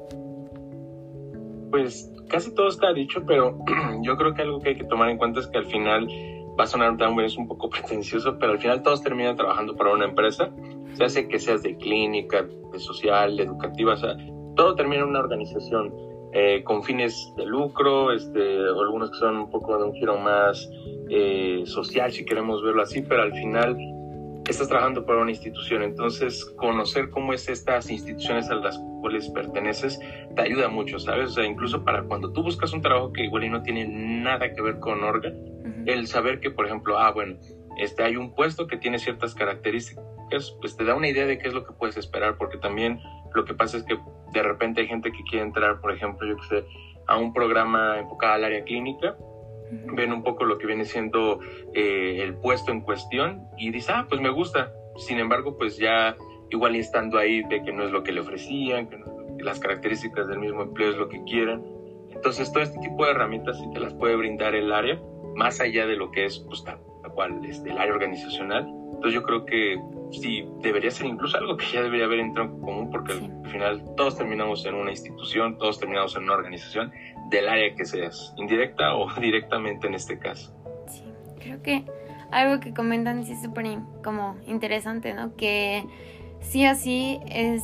Pues 1.72 2.08
casi 2.28 2.54
todo 2.54 2.68
está 2.68 2.92
dicho, 2.92 3.24
pero 3.26 3.58
yo 4.02 4.16
creo 4.16 4.34
que 4.34 4.42
algo 4.42 4.60
que 4.60 4.68
hay 4.68 4.76
que 4.76 4.84
tomar 4.84 5.08
en 5.08 5.18
cuenta 5.18 5.40
es 5.40 5.48
que 5.48 5.58
al 5.58 5.66
final 5.66 6.06
va 6.56 6.62
a 6.62 6.66
sonar 6.68 6.96
también 6.96 7.26
es 7.26 7.36
un 7.36 7.48
poco 7.48 7.68
pretencioso, 7.70 8.38
pero 8.38 8.52
al 8.52 8.60
final 8.60 8.84
todos 8.84 9.02
terminan 9.02 9.34
trabajando 9.34 9.74
para 9.74 9.92
una 9.92 10.04
empresa, 10.04 10.48
se 10.92 11.02
hace 11.02 11.26
que 11.26 11.40
seas 11.40 11.64
de 11.64 11.76
clínica, 11.76 12.46
de 12.72 12.78
social, 12.78 13.36
de 13.36 13.42
educativa, 13.42 13.94
o 13.94 13.96
sea, 13.96 14.16
todo 14.54 14.74
termina 14.74 15.02
en 15.02 15.08
una 15.08 15.20
organización 15.20 15.92
eh, 16.32 16.62
con 16.64 16.82
fines 16.82 17.32
de 17.36 17.46
lucro, 17.46 18.12
este, 18.12 18.58
algunos 18.58 19.10
que 19.10 19.18
son 19.18 19.36
un 19.36 19.50
poco 19.50 19.78
de 19.78 19.84
un 19.84 19.94
giro 19.94 20.18
más 20.18 20.68
eh, 21.08 21.62
social, 21.66 22.10
si 22.10 22.24
queremos 22.24 22.62
verlo 22.62 22.82
así, 22.82 23.02
pero 23.02 23.22
al 23.22 23.32
final 23.32 23.76
estás 24.48 24.68
trabajando 24.68 25.06
para 25.06 25.20
una 25.20 25.30
institución, 25.30 25.82
entonces 25.82 26.44
conocer 26.56 27.10
cómo 27.10 27.32
es 27.32 27.48
estas 27.48 27.90
instituciones 27.90 28.50
a 28.50 28.56
las 28.56 28.78
cuales 29.00 29.28
perteneces 29.30 29.98
te 30.34 30.42
ayuda 30.42 30.68
mucho, 30.68 30.98
¿sabes? 30.98 31.30
O 31.30 31.32
sea, 31.34 31.44
incluso 31.44 31.84
para 31.84 32.02
cuando 32.02 32.32
tú 32.32 32.42
buscas 32.42 32.72
un 32.72 32.82
trabajo 32.82 33.12
que 33.12 33.24
igual 33.24 33.44
y 33.44 33.50
no 33.50 33.62
tiene 33.62 33.86
nada 33.86 34.52
que 34.52 34.60
ver 34.60 34.80
con 34.80 35.02
Orga, 35.04 35.32
el 35.86 36.06
saber 36.06 36.40
que, 36.40 36.50
por 36.50 36.66
ejemplo, 36.66 36.98
ah, 36.98 37.12
bueno, 37.12 37.36
este, 37.78 38.02
hay 38.02 38.16
un 38.16 38.34
puesto 38.34 38.66
que 38.66 38.76
tiene 38.76 38.98
ciertas 38.98 39.34
características 39.34 40.04
características, 40.24 40.56
pues 40.60 40.76
te 40.76 40.84
da 40.84 40.94
una 40.94 41.08
idea 41.08 41.26
de 41.26 41.38
qué 41.38 41.48
es 41.48 41.54
lo 41.54 41.64
que 41.64 41.72
puedes 41.72 41.96
esperar, 41.96 42.36
porque 42.38 42.58
también 42.58 43.00
lo 43.34 43.44
que 43.44 43.54
pasa 43.54 43.76
es 43.76 43.82
que 43.84 43.98
de 44.32 44.42
repente 44.42 44.80
hay 44.80 44.86
gente 44.86 45.12
que 45.12 45.22
quiere 45.24 45.44
entrar, 45.44 45.80
por 45.80 45.92
ejemplo, 45.92 46.26
yo 46.26 46.36
que 46.36 46.46
sé, 46.46 46.64
a 47.06 47.18
un 47.18 47.32
programa 47.32 47.98
enfocado 47.98 48.34
al 48.34 48.44
área 48.44 48.64
clínica, 48.64 49.16
ven 49.70 50.12
un 50.12 50.22
poco 50.22 50.44
lo 50.44 50.58
que 50.58 50.66
viene 50.66 50.84
siendo 50.84 51.40
eh, 51.72 52.20
el 52.22 52.34
puesto 52.36 52.70
en 52.70 52.80
cuestión 52.80 53.42
y 53.58 53.70
dice, 53.70 53.92
ah, 53.92 54.06
pues 54.08 54.20
me 54.20 54.30
gusta. 54.30 54.72
Sin 54.96 55.18
embargo, 55.18 55.58
pues 55.58 55.76
ya 55.76 56.16
igual 56.50 56.76
estando 56.76 57.18
ahí 57.18 57.42
de 57.42 57.62
que 57.62 57.72
no 57.72 57.84
es 57.84 57.90
lo 57.90 58.02
que 58.02 58.12
le 58.12 58.20
ofrecían, 58.20 58.88
que, 58.88 58.98
las 59.38 59.58
características 59.58 60.28
del 60.28 60.38
mismo 60.38 60.62
empleo 60.62 60.90
es 60.90 60.96
lo 60.96 61.08
que 61.08 61.22
quieren. 61.24 61.62
Entonces, 62.10 62.52
todo 62.52 62.62
este 62.62 62.78
tipo 62.78 63.04
de 63.04 63.10
herramientas 63.10 63.58
sí 63.58 63.64
te 63.74 63.80
las 63.80 63.92
puede 63.94 64.16
brindar 64.16 64.54
el 64.54 64.72
área, 64.72 64.98
más 65.34 65.60
allá 65.60 65.86
de 65.86 65.96
lo 65.96 66.10
que 66.10 66.24
es, 66.24 66.38
pues, 66.38 66.62
tal, 66.64 66.78
cual, 67.14 67.44
este, 67.44 67.70
el 67.70 67.78
área 67.78 67.92
organizacional. 67.92 68.66
Entonces, 68.66 69.12
yo 69.12 69.22
creo 69.22 69.44
que 69.44 69.76
sí, 70.20 70.48
debería 70.60 70.90
ser 70.90 71.06
incluso 71.06 71.36
algo 71.36 71.56
que 71.56 71.66
ya 71.66 71.82
debería 71.82 72.06
haber 72.06 72.20
en 72.20 72.34
tronco 72.34 72.60
común, 72.60 72.90
porque 72.90 73.12
al 73.12 73.50
final 73.50 73.84
todos 73.96 74.16
terminamos 74.16 74.64
en 74.66 74.74
una 74.74 74.90
institución, 74.90 75.58
todos 75.58 75.78
terminamos 75.78 76.16
en 76.16 76.24
una 76.24 76.34
organización, 76.34 76.92
del 77.30 77.48
área 77.48 77.74
que 77.74 77.84
seas, 77.84 78.34
indirecta 78.36 78.94
o 78.94 79.12
directamente 79.20 79.86
en 79.86 79.94
este 79.94 80.18
caso. 80.18 80.54
Sí, 80.88 81.04
creo 81.40 81.62
que 81.62 81.84
algo 82.30 82.60
que 82.60 82.74
comentan 82.74 83.24
sí 83.24 83.32
es 83.32 83.42
súper 83.42 83.78
como 84.02 84.36
interesante, 84.46 85.14
¿no? 85.14 85.36
Que 85.36 85.84
sí 86.40 86.66
o 86.66 86.74
sí 86.74 87.20
es 87.26 87.62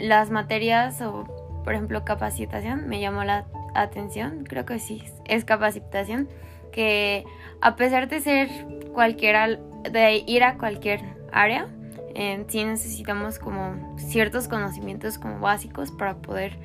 las 0.00 0.30
materias 0.30 1.00
o, 1.02 1.24
por 1.64 1.74
ejemplo, 1.74 2.04
capacitación, 2.04 2.88
me 2.88 3.00
llamó 3.00 3.24
la 3.24 3.46
atención, 3.74 4.44
creo 4.44 4.64
que 4.64 4.78
sí, 4.78 5.02
es 5.26 5.44
capacitación, 5.44 6.28
que 6.72 7.24
a 7.60 7.76
pesar 7.76 8.08
de 8.08 8.20
ser 8.20 8.48
cualquiera, 8.92 9.48
de 9.48 10.24
ir 10.26 10.42
a 10.42 10.58
cualquier 10.58 11.00
área, 11.34 11.68
eh, 12.14 12.44
sí 12.48 12.64
necesitamos 12.64 13.38
como 13.38 13.96
ciertos 13.98 14.46
conocimientos 14.46 15.18
como 15.18 15.40
básicos 15.40 15.90
para 15.90 16.16
poder 16.16 16.56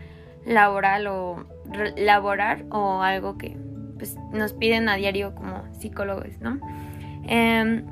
laborar 0.45 1.05
o 1.07 1.45
laborar 1.97 2.65
o 2.69 3.01
algo 3.01 3.37
que 3.37 3.57
pues, 3.97 4.15
nos 4.31 4.53
piden 4.53 4.87
a 4.87 4.95
diario 4.95 5.33
como 5.35 5.63
psicólogos, 5.79 6.39
¿no? 6.39 6.59
Em, 7.27 7.85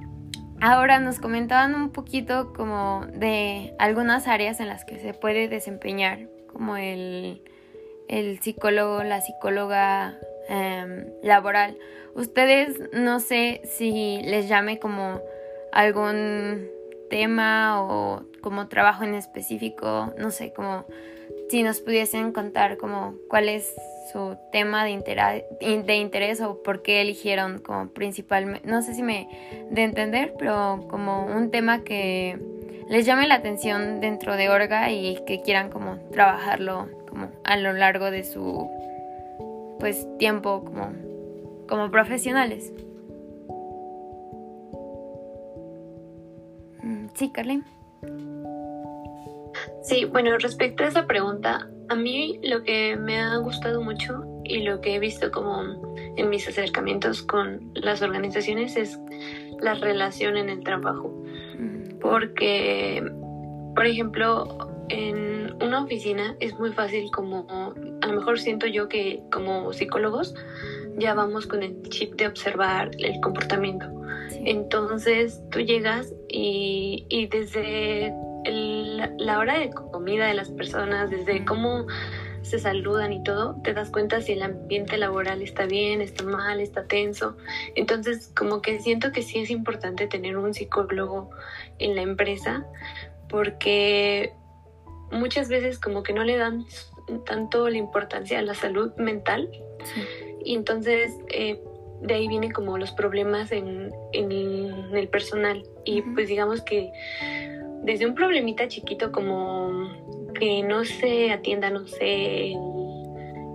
ahora 0.62 1.00
nos 1.00 1.20
comentaban 1.20 1.76
un 1.76 1.90
poquito 1.90 2.54
como 2.54 3.06
de 3.14 3.74
algunas 3.80 4.28
áreas 4.28 4.60
en 4.60 4.68
las 4.68 4.86
que 4.86 5.00
se 5.00 5.14
puede 5.14 5.48
desempeñar, 5.48 6.28
como 6.52 6.78
el, 6.78 7.42
el 8.08 8.40
psicólogo, 8.40 9.04
la 9.04 9.22
psicóloga 9.22 10.16
em, 10.48 11.06
laboral. 11.24 11.78
Ustedes 12.16 12.80
no 12.94 13.20
sé 13.20 13.62
si 13.66 14.22
les 14.24 14.48
llame 14.48 14.80
como 14.80 15.22
algún 15.72 16.68
tema 17.10 17.82
o 17.82 18.24
como 18.42 18.68
trabajo 18.68 19.04
en 19.04 19.14
específico, 19.14 20.14
no 20.18 20.32
sé, 20.32 20.54
como 20.54 20.86
si 21.50 21.64
nos 21.64 21.80
pudiesen 21.80 22.32
contar 22.32 22.78
como 22.78 23.16
cuál 23.30 23.50
es 23.50 23.74
su 24.12 24.38
tema 24.52 24.86
de, 24.86 25.46
de 25.86 25.96
interés 25.96 26.42
o 26.42 26.62
por 26.64 26.82
qué 26.82 27.02
eligieron 27.02 27.60
como 27.60 27.90
principalmente, 27.90 28.68
no 28.68 28.82
sé 28.82 28.94
si 28.94 29.04
me 29.04 29.28
de 29.70 29.84
entender, 29.84 30.34
pero 30.38 30.86
como 30.90 31.26
un 31.26 31.52
tema 31.52 31.84
que 31.84 32.40
les 32.90 33.06
llame 33.06 33.28
la 33.28 33.36
atención 33.36 34.00
dentro 34.00 34.36
de 34.36 34.50
Orga 34.50 34.92
y 34.92 35.24
que 35.26 35.42
quieran 35.42 35.70
como 35.70 35.98
trabajarlo 36.12 36.88
como 37.10 37.30
a 37.44 37.58
lo 37.58 37.74
largo 37.74 38.12
de 38.12 38.24
su 38.24 38.70
pues 39.80 40.08
tiempo 40.18 40.64
como, 40.64 40.94
como 41.68 41.92
profesionales. 41.92 42.74
Sí, 47.18 47.30
Carly. 47.32 47.64
Sí, 49.82 50.06
bueno, 50.06 50.38
respecto 50.38 50.84
a 50.84 50.88
esa 50.88 51.08
pregunta, 51.08 51.68
a 51.90 51.96
mí 51.96 52.40
lo 52.44 52.64
que 52.64 52.96
me 52.96 53.20
ha 53.20 53.38
gustado 53.38 53.82
mucho 53.82 54.24
y 54.44 54.60
lo 54.60 54.82
que 54.82 54.96
he 54.96 55.00
visto 55.00 55.32
como 55.32 55.96
en 56.16 56.30
mis 56.30 56.48
acercamientos 56.48 57.24
con 57.24 57.72
las 57.74 58.02
organizaciones 58.02 58.78
es 58.78 59.00
la 59.60 59.74
relación 59.74 60.38
en 60.38 60.50
el 60.50 60.64
trabajo. 60.64 61.12
Porque, 62.02 63.04
por 63.76 63.86
ejemplo, 63.86 64.70
en 64.90 65.56
una 65.62 65.84
oficina 65.84 66.36
es 66.40 66.58
muy 66.60 66.72
fácil 66.72 67.10
como, 67.12 67.48
a 68.02 68.08
lo 68.08 68.14
mejor 68.14 68.40
siento 68.40 68.68
yo 68.68 68.88
que 68.88 69.24
como 69.32 69.74
psicólogos 69.74 70.36
ya 70.98 71.14
vamos 71.14 71.48
con 71.48 71.64
el 71.64 71.82
chip 71.90 72.16
de 72.16 72.28
observar 72.28 72.92
el 73.00 73.20
comportamiento. 73.22 73.86
Entonces 74.32 75.42
tú 75.52 75.60
llegas 75.60 76.14
y, 76.28 77.06
y 77.10 77.28
desde 77.28 78.14
la 79.18 79.40
hora 79.40 79.60
de 79.60 79.70
comida 79.70 80.28
de 80.28 80.34
las 80.34 80.50
personas, 80.50 81.10
desde 81.10 81.46
cómo 81.46 81.86
se 82.42 82.60
saludan 82.60 83.12
y 83.12 83.24
todo, 83.24 83.60
te 83.64 83.74
das 83.74 83.90
cuenta 83.90 84.22
si 84.22 84.32
el 84.32 84.42
ambiente 84.42 84.98
laboral 84.98 85.42
está 85.42 85.66
bien, 85.66 86.02
está 86.02 86.24
mal, 86.24 86.62
está 86.62 86.86
tenso. 86.86 87.36
Entonces, 87.76 88.32
como 88.36 88.62
que 88.62 88.80
siento 88.80 89.12
que 89.12 89.22
sí 89.22 89.40
es 89.40 89.50
importante 89.50 90.08
tener 90.08 90.38
un 90.38 90.54
psicólogo 90.54 91.30
en 91.78 91.96
la 91.96 92.02
empresa 92.04 92.66
porque 93.28 94.34
muchas 95.12 95.50
veces 95.50 95.78
como 95.80 96.04
que 96.04 96.14
no 96.14 96.24
le 96.24 96.38
dan 96.38 96.66
tanto 97.26 97.70
la 97.70 97.78
importancia 97.78 98.40
a 98.40 98.42
la 98.42 98.54
salud 98.54 98.94
mental 98.96 99.50
y 100.48 100.56
entonces 100.56 101.14
eh, 101.30 101.60
de 102.02 102.14
ahí 102.14 102.28
vienen 102.30 102.52
como 102.52 102.78
los 102.78 102.92
problemas 102.94 103.52
en, 103.52 103.92
en 104.14 104.32
el 104.32 105.10
personal 105.10 105.62
y 105.84 106.02
pues 106.02 106.30
digamos 106.30 106.62
que 106.62 106.90
desde 107.84 108.06
un 108.06 108.16
problemita 108.16 108.68
chiquito 108.70 109.12
como 109.12 110.32
que 110.40 110.64
no 110.64 110.86
se 110.86 111.32
atienda, 111.32 111.70
no 111.70 111.86
sé, 111.86 112.54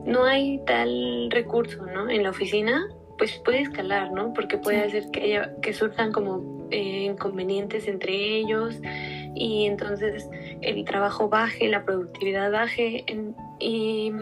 no 0.05 0.25
hay 0.25 0.61
tal 0.67 1.31
recurso, 1.31 1.87
¿no? 1.87 2.11
En 2.11 2.25
la 2.25 2.31
oficina, 2.31 2.89
pues 3.17 3.41
puede 3.43 3.61
escalar, 3.61 4.13
¿no? 4.13 4.35
Porque 4.35 4.59
puede 4.59 4.83
hacer 4.83 5.05
que, 5.13 5.23
haya, 5.23 5.55
que 5.63 5.73
surjan 5.73 6.13
como 6.13 6.69
eh, 6.71 7.05
inconvenientes 7.05 7.89
entre 7.89 8.13
ellos 8.13 8.79
y 9.35 9.65
entonces 9.65 10.29
el 10.61 10.85
trabajo 10.85 11.31
baje, 11.31 11.69
la 11.69 11.85
productividad 11.85 12.51
baje 12.51 13.05
y 13.61 14.13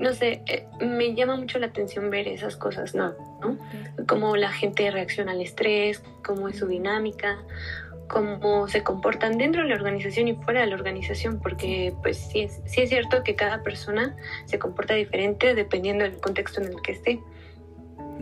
no 0.00 0.12
sé, 0.14 0.42
eh, 0.46 0.66
me 0.80 1.14
llama 1.14 1.36
mucho 1.36 1.58
la 1.58 1.66
atención 1.66 2.10
ver 2.10 2.26
esas 2.26 2.56
cosas, 2.56 2.94
¿no? 2.94 3.14
¿no? 3.40 3.58
Cómo 4.06 4.36
la 4.36 4.50
gente 4.50 4.90
reacciona 4.90 5.32
al 5.32 5.40
estrés, 5.40 6.02
cómo 6.24 6.48
es 6.48 6.58
su 6.58 6.66
dinámica 6.66 7.38
cómo 8.10 8.66
se 8.68 8.82
comportan 8.82 9.38
dentro 9.38 9.62
de 9.62 9.68
la 9.68 9.76
organización 9.76 10.28
y 10.28 10.34
fuera 10.34 10.62
de 10.62 10.66
la 10.66 10.74
organización, 10.74 11.38
porque 11.40 11.94
pues 12.02 12.18
sí 12.18 12.40
es, 12.40 12.60
sí 12.66 12.82
es 12.82 12.88
cierto 12.88 13.22
que 13.22 13.36
cada 13.36 13.62
persona 13.62 14.16
se 14.46 14.58
comporta 14.58 14.94
diferente 14.94 15.54
dependiendo 15.54 16.04
del 16.04 16.20
contexto 16.20 16.60
en 16.60 16.72
el 16.72 16.82
que 16.82 16.92
esté. 16.92 17.20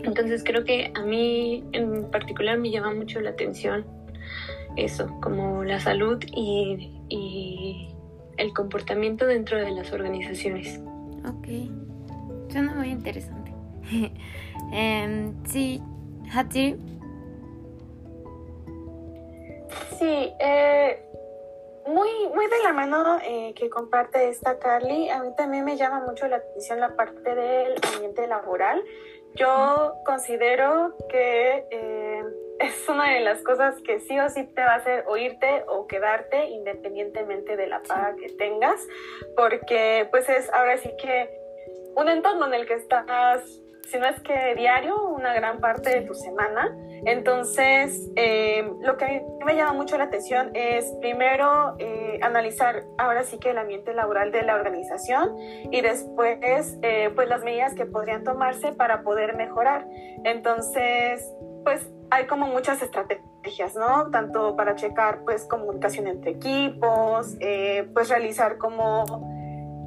Entonces 0.05 0.45
creo 0.45 0.65
que 0.65 0.93
a 0.95 1.03
mí 1.03 1.65
en 1.73 2.11
particular 2.11 2.59
me 2.59 2.71
llama 2.71 2.93
mucho 2.93 3.21
la 3.21 3.31
atención 3.31 3.87
eso, 4.77 5.09
como 5.21 5.65
la 5.65 5.81
salud 5.81 6.23
y, 6.37 7.01
y 7.09 7.89
el 8.37 8.53
comportamiento 8.53 9.27
dentro 9.27 9.59
de 9.59 9.71
las 9.71 9.93
organizaciones. 9.93 10.81
Ok, 11.27 12.51
suena 12.51 12.75
muy 12.75 12.91
interesante. 12.91 13.53
um, 14.73 15.45
sí, 15.47 15.83
Hati, 16.33 16.77
Sí, 19.99 20.33
eh, 20.39 21.03
muy, 21.87 22.09
muy 22.33 22.47
de 22.47 22.63
la 22.63 22.73
mano 22.73 23.19
eh, 23.25 23.53
que 23.55 23.69
comparte 23.69 24.29
esta 24.29 24.59
Carly, 24.59 25.11
a 25.11 25.23
mí 25.23 25.35
también 25.37 25.65
me 25.65 25.77
llama 25.77 26.01
mucho 26.01 26.29
la 26.29 26.37
atención 26.37 26.79
la 26.81 26.95
parte 26.95 27.35
del 27.35 27.75
ambiente 27.95 28.27
laboral. 28.29 28.83
Yo 29.35 29.95
considero 30.05 30.95
que 31.09 31.67
eh, 31.71 32.25
es 32.61 32.89
una 32.89 33.13
de 33.13 33.21
las 33.21 33.43
cosas 33.43 33.81
que 33.83 34.01
sí 34.01 34.19
o 34.19 34.29
sí 34.29 34.45
te 34.45 34.63
va 34.63 34.75
a 34.75 34.77
hacer 34.77 35.05
oírte 35.07 35.65
o 35.69 35.87
quedarte 35.87 36.47
independientemente 36.47 37.57
de 37.57 37.67
la 37.67 37.83
paga 37.83 38.15
que 38.17 38.29
tengas, 38.31 38.81
porque 39.37 40.09
pues 40.11 40.29
es 40.29 40.53
ahora 40.53 40.77
sí 40.79 40.91
que 41.01 41.31
un 41.97 42.09
entorno 42.09 42.47
en 42.47 42.55
el 42.55 42.67
que 42.67 42.75
estás 42.75 43.43
si 43.89 43.99
no 43.99 44.07
es 44.07 44.21
que 44.21 44.55
diario, 44.55 45.03
una 45.09 45.33
gran 45.33 45.61
parte 45.61 45.89
de 45.89 46.03
tu 46.03 46.15
semana. 46.15 46.77
Entonces, 47.07 48.11
eh, 48.17 48.71
lo 48.83 48.99
que 48.99 49.05
a 49.05 49.09
mí 49.09 49.21
me 49.47 49.57
llama 49.57 49.73
mucho 49.73 49.97
la 49.97 50.05
atención 50.05 50.51
es 50.53 50.93
primero 51.01 51.75
eh, 51.79 52.19
analizar 52.23 52.83
ahora 52.99 53.25
sí 53.25 53.39
que 53.39 53.51
el 53.51 53.59
ambiente 53.59 53.95
laboral 53.95 54.31
de 54.31 54.43
la 54.43 54.57
organización 54.57 55.35
y 55.71 55.81
después 55.81 56.79
eh, 56.83 57.11
pues 57.15 57.29
las 57.29 57.43
medidas 57.45 57.75
que 57.75 57.87
podrían 57.87 58.25
tomarse 58.25 58.73
para 58.73 59.03
poder 59.03 59.37
mejorar. 59.37 59.87
Entonces, 60.25 61.25
pues 61.65 61.89
hay 62.11 62.27
como 62.27 62.47
muchas 62.47 62.83
estrategias, 62.83 63.75
¿no? 63.77 64.11
Tanto 64.11 64.57
para 64.57 64.75
checar 64.77 65.25
pues 65.25 65.45
comunicación 65.45 66.07
entre 66.07 66.33
equipos, 66.33 67.37
pues 67.93 68.09
realizar 68.09 68.59
como 68.59 69.05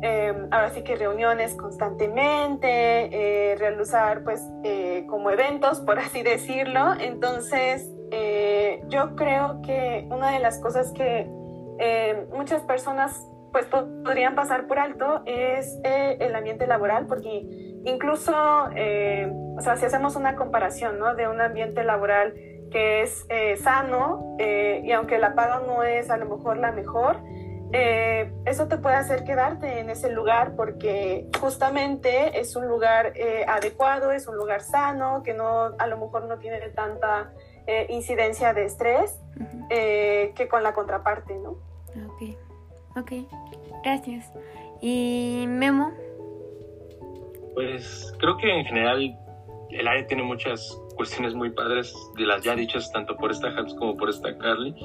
Em, 0.03 0.47
ahora 0.49 0.71
sí 0.71 0.81
que 0.81 0.95
reuniones 0.95 1.53
constantemente, 1.53 3.51
eh, 3.51 3.55
realizar 3.55 4.23
pues 4.23 4.43
eh, 4.63 5.05
como 5.07 5.29
eventos, 5.29 5.79
por 5.81 5.99
así 5.99 6.23
decirlo. 6.23 6.93
Entonces, 6.99 7.87
eh, 8.09 8.81
yo 8.87 9.15
creo 9.15 9.61
que 9.61 10.07
una 10.09 10.31
de 10.31 10.39
las 10.39 10.57
cosas 10.59 10.91
que 10.93 11.29
eh, 11.79 12.25
muchas 12.35 12.63
personas 12.63 13.27
pues 13.51 13.65
podrían 13.65 14.33
pasar 14.33 14.65
por 14.67 14.79
alto 14.79 15.23
es 15.25 15.77
eh, 15.83 16.17
el 16.19 16.33
ambiente 16.35 16.65
laboral, 16.67 17.05
porque 17.05 17.70
incluso, 17.85 18.31
o 18.33 19.61
sea, 19.61 19.75
si 19.77 19.85
hacemos 19.85 20.15
una 20.15 20.35
comparación, 20.35 20.99
¿no? 20.99 21.15
De 21.15 21.27
un 21.27 21.41
ambiente 21.41 21.83
laboral 21.83 22.33
que 22.71 23.01
es 23.01 23.27
sano 23.61 24.37
y 24.39 24.91
aunque 24.91 25.17
la 25.17 25.35
paga 25.35 25.61
no 25.67 25.83
es 25.83 26.09
a 26.09 26.17
lo 26.17 26.25
mejor 26.25 26.57
la 26.57 26.71
mejor, 26.71 27.17
eh, 27.73 28.29
eso 28.45 28.67
te 28.67 28.77
puede 28.77 28.95
hacer 28.95 29.23
quedarte 29.23 29.79
en 29.79 29.89
ese 29.89 30.11
lugar 30.11 30.55
porque 30.57 31.29
justamente 31.39 32.39
es 32.39 32.55
un 32.57 32.67
lugar 32.67 33.13
eh, 33.15 33.45
adecuado, 33.47 34.11
es 34.11 34.27
un 34.27 34.35
lugar 34.35 34.61
sano, 34.61 35.23
que 35.23 35.33
no, 35.33 35.71
a 35.77 35.87
lo 35.87 35.97
mejor 35.97 36.25
no 36.25 36.37
tiene 36.37 36.59
tanta 36.69 37.31
eh, 37.67 37.87
incidencia 37.89 38.53
de 38.53 38.65
estrés 38.65 39.17
que 39.69 40.47
con 40.49 40.63
la 40.63 40.73
contraparte, 40.73 41.33
¿no? 41.35 41.51
Ok, 42.07 42.35
ok, 42.97 43.11
gracias. 43.83 44.29
¿Y 44.81 45.45
Memo? 45.47 45.93
Pues 47.53 48.13
creo 48.19 48.37
que 48.37 48.49
en 48.49 48.65
general 48.65 49.17
el 49.69 49.87
área 49.87 50.05
tiene 50.05 50.23
muchas 50.23 50.77
cuestiones 50.95 51.33
muy 51.33 51.49
padres, 51.51 51.95
de 52.17 52.25
las 52.25 52.43
ya 52.43 52.55
dichas 52.55 52.91
tanto 52.91 53.15
por 53.17 53.31
esta 53.31 53.47
Habs 53.49 53.73
como 53.75 53.95
por 53.97 54.09
esta 54.09 54.37
Carly. 54.37 54.75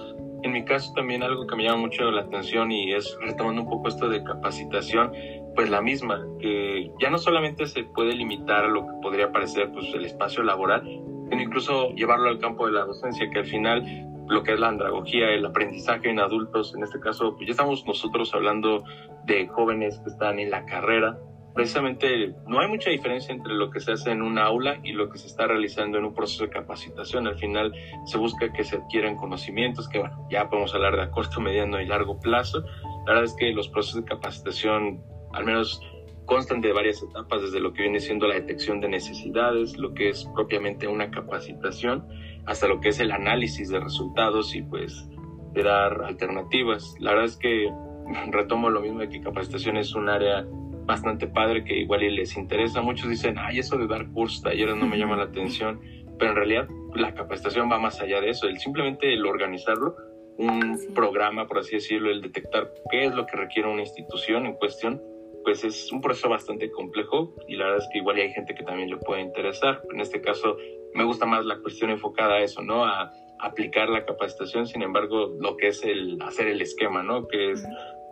En 0.43 0.53
mi 0.53 0.65
caso 0.65 0.93
también 0.95 1.23
algo 1.23 1.47
que 1.47 1.57
me 1.57 1.65
llama 1.65 1.79
mucho 1.79 2.11
la 2.11 2.23
atención 2.23 2.71
y 2.71 2.93
es 2.93 3.17
retomando 3.21 3.63
un 3.63 3.69
poco 3.69 3.89
esto 3.89 4.09
de 4.09 4.23
capacitación, 4.23 5.13
pues 5.55 5.71
la 5.71 5.81
misma, 5.81 6.25
que 6.39 6.91
ya 7.01 7.11
no 7.11 7.19
solamente 7.19 7.67
se 7.67 7.85
puede 7.85 8.15
limitar 8.15 8.65
a 8.65 8.69
lo 8.69 8.87
que 8.87 8.93
podría 9.03 9.33
parecer 9.33 9.73
pues 9.73 9.93
el 9.95 10.05
espacio 10.05 10.43
laboral, 10.43 10.83
sino 10.85 11.43
incluso 11.43 11.91
llevarlo 11.91 12.29
al 12.29 12.39
campo 12.39 12.67
de 12.67 12.73
la 12.73 12.85
docencia, 12.85 13.29
que 13.31 13.41
al 13.41 13.47
final 13.47 13.85
lo 14.29 14.43
que 14.43 14.53
es 14.53 14.61
la 14.61 14.69
andragogía, 14.69 15.31
el 15.31 15.45
aprendizaje 15.45 16.11
en 16.11 16.21
adultos, 16.21 16.75
en 16.75 16.83
este 16.83 17.01
caso, 17.01 17.35
pues 17.37 17.47
ya 17.47 17.53
estamos 17.53 17.87
nosotros 17.87 18.35
hablando 18.35 18.85
de 19.25 19.47
jóvenes 19.49 19.99
que 20.01 20.11
están 20.11 20.39
en 20.39 20.51
la 20.51 20.65
carrera, 20.67 21.19
precisamente 21.57 22.35
no 22.47 22.61
hay 22.61 22.69
mucha 22.69 22.91
diferencia 22.91 23.35
entre 23.35 23.55
lo 23.55 23.71
que 23.71 23.81
se 23.81 23.93
hace 23.93 24.11
en 24.11 24.21
un 24.21 24.39
aula 24.39 24.79
y 24.85 24.93
lo 24.93 25.09
que 25.09 25.17
se 25.17 25.27
está 25.27 25.47
realizando 25.47 25.97
en 25.97 26.05
un 26.05 26.15
proceso 26.15 26.45
de 26.45 26.51
capacitación. 26.51 27.27
Al 27.27 27.39
final 27.39 27.73
se 28.05 28.19
busca 28.19 28.53
que 28.53 28.63
se 28.63 28.77
adquieran 28.77 29.17
conocimientos, 29.17 29.89
que 29.89 30.05
ya 30.31 30.51
podemos 30.51 30.75
hablar 30.75 30.97
de 30.97 31.03
a 31.03 31.11
corto, 31.11 31.41
mediano 31.41 31.81
y 31.81 31.87
largo 31.87 32.21
plazo. 32.21 32.63
La 33.07 33.15
verdad 33.15 33.25
es 33.25 33.35
que 33.35 33.53
los 33.53 33.69
procesos 33.69 34.03
de 34.03 34.05
capacitación, 34.05 35.03
al 35.33 35.47
menos 35.47 35.81
constan 36.27 36.61
de 36.61 36.75
varias 36.75 37.03
etapas, 37.03 37.41
desde 37.41 37.61
lo 37.61 37.73
que 37.73 37.83
viene 37.83 38.01
siendo 38.01 38.29
la 38.29 38.35
detección 38.35 38.83
de 38.83 38.91
necesidades, 38.91 39.79
lo 39.79 39.95
que 39.95 40.11
es 40.11 40.29
propiamente 40.35 40.87
una 40.89 41.11
capacitación, 41.11 42.07
hasta 42.45 42.69
lo 42.69 42.81
que 42.81 42.91
es 42.91 43.01
el 43.01 43.13
análisis 43.13 43.71
de 43.71 43.81
resultados 43.81 44.55
y 44.55 44.61
pues 44.61 45.09
de 45.55 45.63
dar 45.63 46.03
alternativas. 46.03 46.95
La 47.01 47.13
verdad 47.13 47.27
es 47.27 47.39
que 47.39 47.73
retomo 48.31 48.69
lo 48.69 48.83
mismo 48.83 48.99
de 48.99 49.09
que 49.09 49.23
capacitación 49.23 49.79
es 49.79 49.95
un 49.95 50.11
área 50.11 50.47
bastante 50.87 51.27
padre 51.27 51.65
que 51.65 51.77
igual 51.77 52.03
y 52.05 52.11
les 52.11 52.37
interesa. 52.37 52.81
Muchos 52.81 53.11
dicen, 53.11 53.37
ay, 53.39 53.59
eso 53.59 53.77
de 53.77 53.87
dar 53.87 54.11
cursos, 54.13 54.43
talleres 54.43 54.77
no 54.77 54.87
me 54.87 54.97
llama 54.97 55.17
la 55.17 55.25
atención, 55.25 55.81
pero 56.19 56.31
en 56.31 56.37
realidad 56.37 56.69
la 56.95 57.15
capacitación 57.15 57.71
va 57.71 57.79
más 57.79 58.01
allá 58.01 58.21
de 58.21 58.31
eso, 58.31 58.47
el 58.47 58.59
simplemente 58.59 59.13
el 59.13 59.27
organizarlo, 59.27 59.97
un 60.39 60.79
programa, 60.95 61.47
por 61.47 61.59
así 61.59 61.77
decirlo, 61.77 62.11
el 62.11 62.21
detectar 62.21 62.73
qué 62.91 63.07
es 63.07 63.15
lo 63.15 63.27
que 63.27 63.37
requiere 63.37 63.69
una 63.69 63.83
institución 63.83 64.47
en 64.47 64.55
cuestión, 64.55 65.03
pues 65.45 65.65
es 65.65 65.93
un 65.93 66.01
proceso 66.01 66.29
bastante 66.29 66.71
complejo 66.71 67.35
y 67.47 67.57
la 67.57 67.67
verdad 67.67 67.83
es 67.85 67.89
que 67.93 67.99
igual 67.99 68.17
hay 68.17 68.33
gente 68.33 68.55
que 68.55 68.65
también 68.65 68.91
le 68.91 68.97
puede 68.97 69.23
interesar. 69.23 69.81
En 69.93 70.01
este 70.01 70.21
caso, 70.21 70.57
me 70.95 71.05
gusta 71.05 71.25
más 71.25 71.45
la 71.45 71.59
cuestión 71.59 71.91
enfocada 71.91 72.35
a 72.35 72.41
eso, 72.41 72.63
¿no? 72.63 72.85
A 72.85 73.13
aplicar 73.39 73.89
la 73.89 74.05
capacitación, 74.05 74.67
sin 74.67 74.83
embargo, 74.83 75.37
lo 75.39 75.57
que 75.57 75.69
es 75.69 75.85
el 75.85 76.21
hacer 76.23 76.49
el 76.49 76.61
esquema, 76.61 77.03
¿no? 77.03 77.29
Que 77.29 77.53
es 77.53 77.65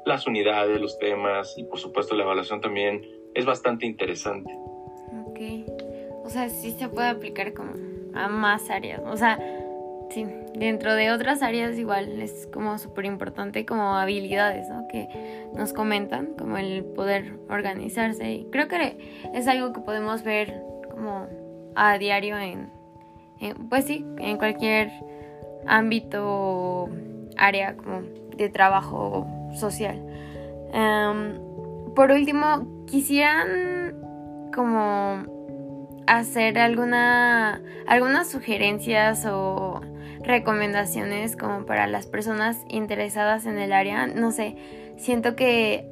las 0.05 0.27
unidades, 0.27 0.81
los 0.81 0.99
temas 0.99 1.55
y 1.57 1.65
por 1.65 1.79
supuesto 1.79 2.15
la 2.15 2.25
evaluación 2.25 2.61
también 2.61 3.03
es 3.35 3.45
bastante 3.45 3.87
interesante. 3.87 4.53
Ok, 5.27 5.41
o 6.25 6.29
sea, 6.29 6.49
sí 6.49 6.73
se 6.73 6.89
puede 6.89 7.09
aplicar 7.09 7.53
como 7.55 7.73
a 8.15 8.29
más 8.29 8.71
áreas, 8.71 9.01
o 9.05 9.17
sea, 9.17 9.39
sí, 10.11 10.27
dentro 10.55 10.95
de 10.95 11.11
otras 11.11 11.43
áreas 11.43 11.77
igual 11.79 12.21
es 12.21 12.49
como 12.53 12.79
súper 12.79 13.07
importante 13.07 13.67
como 13.67 13.97
habilidades, 13.97 14.69
¿no? 14.69 14.87
Que 14.89 15.49
nos 15.55 15.73
comentan, 15.73 16.35
como 16.39 16.57
el 16.59 16.85
poder 16.85 17.39
organizarse 17.49 18.33
y 18.33 18.45
creo 18.51 18.69
que 18.69 19.25
es 19.35 19.49
algo 19.49 19.73
que 19.73 19.81
podemos 19.81 20.23
ver 20.23 20.63
como 20.91 21.27
a 21.75 21.99
diario 21.99 22.39
en, 22.39 22.71
en 23.41 23.69
pues 23.69 23.87
sí, 23.87 24.05
en 24.19 24.39
cualquier 24.39 24.93
ámbito, 25.67 26.89
área 27.37 27.77
como 27.77 28.03
de 28.37 28.49
trabajo 28.49 29.27
social. 29.55 30.01
Em, 30.73 31.39
por 31.95 32.11
último, 32.11 32.85
quisieran 32.87 34.01
como 34.55 35.33
hacer 36.07 36.59
alguna 36.59 37.63
algunas 37.87 38.29
sugerencias 38.29 39.27
o 39.27 39.81
recomendaciones 40.23 41.37
como 41.37 41.67
para 41.67 41.87
las 41.87 42.07
personas 42.07 42.59
interesadas 42.69 43.47
en 43.47 43.59
el 43.59 43.73
área. 43.73 44.07
No 44.07 44.33
sé, 44.33 44.57
siento 44.97 45.37
que 45.37 45.89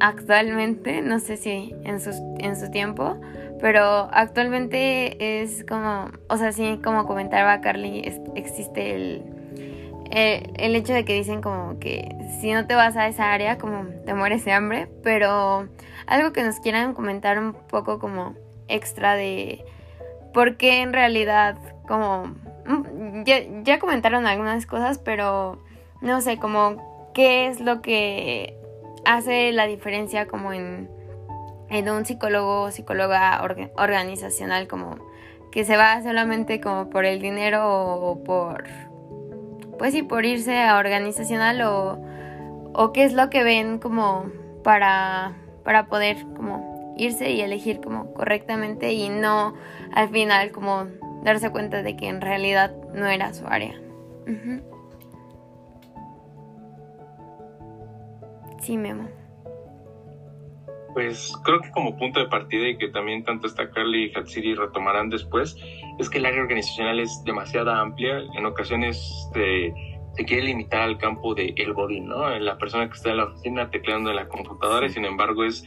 actualmente, 0.00 1.02
no 1.02 1.18
sé 1.20 1.36
si 1.36 1.74
en 1.84 2.00
su, 2.00 2.10
en 2.40 2.56
su 2.56 2.70
tiempo, 2.70 3.20
pero 3.60 4.08
actualmente 4.12 5.42
es 5.42 5.64
como, 5.64 6.10
o 6.28 6.36
sea, 6.36 6.52
sí, 6.52 6.80
como 6.82 7.06
comentaba 7.06 7.60
Carly, 7.60 8.02
existe 8.34 8.94
el 8.94 9.41
eh, 10.14 10.52
el 10.58 10.76
hecho 10.76 10.92
de 10.92 11.06
que 11.06 11.14
dicen 11.14 11.40
como 11.40 11.78
que 11.78 12.14
si 12.38 12.52
no 12.52 12.66
te 12.66 12.74
vas 12.74 12.98
a 12.98 13.08
esa 13.08 13.32
área 13.32 13.56
como 13.56 13.86
te 14.04 14.12
mueres 14.12 14.44
de 14.44 14.52
hambre, 14.52 14.86
pero 15.02 15.68
algo 16.06 16.34
que 16.34 16.42
nos 16.42 16.60
quieran 16.60 16.92
comentar 16.92 17.38
un 17.38 17.54
poco 17.54 17.98
como 17.98 18.34
extra 18.68 19.14
de 19.14 19.64
por 20.34 20.58
qué 20.58 20.82
en 20.82 20.92
realidad 20.92 21.56
como 21.88 22.26
mm, 22.66 23.22
ya, 23.64 23.78
comentaron 23.78 24.26
algunas 24.26 24.66
cosas, 24.66 24.98
pero 24.98 25.62
no 26.02 26.20
sé, 26.20 26.36
como 26.36 27.10
qué 27.14 27.46
es 27.46 27.60
lo 27.60 27.80
que 27.80 28.54
hace 29.06 29.50
la 29.52 29.66
diferencia 29.66 30.28
como 30.28 30.52
en, 30.52 30.90
en 31.70 31.88
un 31.88 32.04
psicólogo 32.04 32.64
o 32.64 32.70
psicóloga 32.70 33.42
organizacional 33.76 34.68
como 34.68 34.98
que 35.50 35.64
se 35.64 35.78
va 35.78 36.02
solamente 36.02 36.60
como 36.60 36.90
por 36.90 37.06
el 37.06 37.22
dinero 37.22 37.62
o 37.66 38.22
por 38.22 38.91
pues 39.82 39.94
sí, 39.94 40.04
por 40.04 40.24
irse 40.24 40.62
a 40.62 40.78
organizacional 40.78 41.60
o, 41.62 41.98
o 42.72 42.92
qué 42.92 43.02
es 43.02 43.14
lo 43.14 43.30
que 43.30 43.42
ven 43.42 43.80
como 43.80 44.30
para, 44.62 45.32
para 45.64 45.86
poder 45.86 46.18
como 46.36 46.94
irse 46.96 47.32
y 47.32 47.40
elegir 47.40 47.80
como 47.80 48.14
correctamente 48.14 48.92
y 48.92 49.08
no 49.08 49.54
al 49.92 50.08
final 50.10 50.52
como 50.52 50.86
darse 51.24 51.50
cuenta 51.50 51.82
de 51.82 51.96
que 51.96 52.06
en 52.06 52.20
realidad 52.20 52.72
no 52.94 53.08
era 53.08 53.34
su 53.34 53.44
área. 53.48 53.74
Sí, 58.60 58.76
Memo. 58.76 59.08
Pues 60.94 61.32
creo 61.44 61.60
que 61.60 61.70
como 61.70 61.96
punto 61.96 62.20
de 62.20 62.26
partida 62.26 62.68
y 62.68 62.76
que 62.76 62.88
también 62.88 63.24
tanto 63.24 63.46
esta 63.46 63.70
Carly 63.70 64.06
y 64.06 64.12
Hatsiri 64.14 64.54
retomarán 64.54 65.08
después, 65.08 65.56
es 65.98 66.10
que 66.10 66.18
el 66.18 66.26
área 66.26 66.42
organizacional 66.42 67.00
es 67.00 67.22
demasiado 67.24 67.70
amplia. 67.70 68.18
En 68.34 68.44
ocasiones 68.44 69.30
se, 69.32 69.72
se 70.14 70.24
quiere 70.24 70.44
limitar 70.44 70.82
al 70.82 70.98
campo 70.98 71.34
de 71.34 71.54
el 71.56 71.72
godín, 71.72 72.08
¿no? 72.08 72.28
La 72.38 72.58
persona 72.58 72.88
que 72.88 72.94
está 72.94 73.10
en 73.10 73.16
la 73.18 73.24
oficina 73.24 73.70
tecleando 73.70 74.10
en 74.10 74.16
la 74.16 74.28
computadora 74.28 74.86
y 74.86 74.90
sin 74.90 75.04
embargo 75.04 75.44
es 75.44 75.64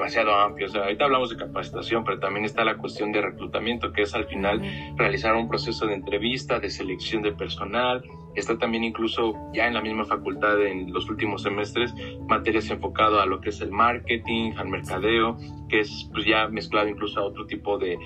demasiado 0.00 0.34
amplio. 0.34 0.66
O 0.66 0.70
sea, 0.70 0.84
ahorita 0.84 1.04
hablamos 1.04 1.28
de 1.28 1.36
capacitación, 1.36 2.04
pero 2.04 2.18
también 2.18 2.46
está 2.46 2.64
la 2.64 2.78
cuestión 2.78 3.12
de 3.12 3.20
reclutamiento, 3.20 3.92
que 3.92 4.02
es 4.02 4.14
al 4.14 4.24
final 4.24 4.62
realizar 4.96 5.36
un 5.36 5.46
proceso 5.46 5.86
de 5.86 5.94
entrevista, 5.94 6.58
de 6.58 6.70
selección 6.70 7.22
de 7.22 7.32
personal. 7.32 8.02
Está 8.34 8.56
también 8.56 8.84
incluso 8.84 9.34
ya 9.52 9.66
en 9.66 9.74
la 9.74 9.82
misma 9.82 10.06
facultad 10.06 10.60
en 10.62 10.90
los 10.92 11.10
últimos 11.10 11.42
semestres 11.42 11.92
materias 12.26 12.70
enfocado 12.70 13.20
a 13.20 13.26
lo 13.26 13.40
que 13.40 13.50
es 13.50 13.60
el 13.60 13.72
marketing, 13.72 14.52
al 14.56 14.68
mercadeo, 14.68 15.36
que 15.68 15.80
es 15.80 16.08
pues 16.12 16.24
ya 16.24 16.48
mezclado 16.48 16.88
incluso 16.88 17.20
a 17.20 17.24
otro 17.24 17.44
tipo 17.46 17.76
de 17.76 17.98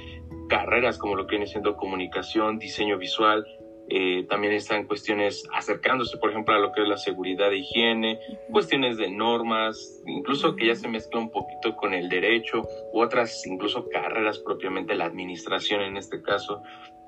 carreras 0.48 0.98
como 0.98 1.14
lo 1.14 1.26
que 1.26 1.37
viene 1.37 1.46
siendo 1.46 1.76
comunicación, 1.76 2.59
diseño 2.59 2.98
visual, 2.98 3.46
eh, 3.88 4.24
también 4.28 4.54
están 4.54 4.86
cuestiones 4.86 5.46
acercándose, 5.52 6.16
por 6.16 6.30
ejemplo, 6.30 6.54
a 6.54 6.58
lo 6.58 6.72
que 6.72 6.82
es 6.82 6.88
la 6.88 6.96
seguridad 6.96 7.52
e 7.52 7.58
higiene, 7.58 8.18
cuestiones 8.50 8.96
de 8.96 9.10
normas, 9.10 10.02
incluso 10.06 10.56
que 10.56 10.66
ya 10.66 10.74
se 10.74 10.88
mezcla 10.88 11.20
un 11.20 11.30
poquito 11.30 11.76
con 11.76 11.92
el 11.92 12.08
derecho, 12.08 12.62
u 12.92 13.00
otras 13.00 13.46
incluso 13.46 13.88
carreras 13.88 14.38
propiamente, 14.38 14.94
la 14.94 15.04
administración 15.04 15.82
en 15.82 15.96
este 15.96 16.22
caso. 16.22 16.62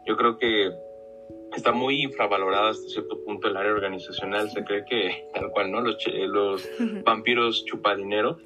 Yo 0.06 0.16
creo 0.16 0.38
que 0.38 0.70
está 1.56 1.72
muy 1.72 2.02
infravalorada 2.02 2.70
hasta 2.70 2.88
cierto 2.88 3.24
punto 3.24 3.48
el 3.48 3.56
área 3.56 3.72
organizacional. 3.72 4.50
Se 4.50 4.62
cree 4.64 4.84
que 4.84 5.28
tal 5.34 5.50
cual, 5.50 5.72
¿no? 5.72 5.80
Los, 5.80 5.96
los 6.06 6.68
vampiros 7.04 7.64
chupa 7.64 7.96
dinero. 7.96 8.38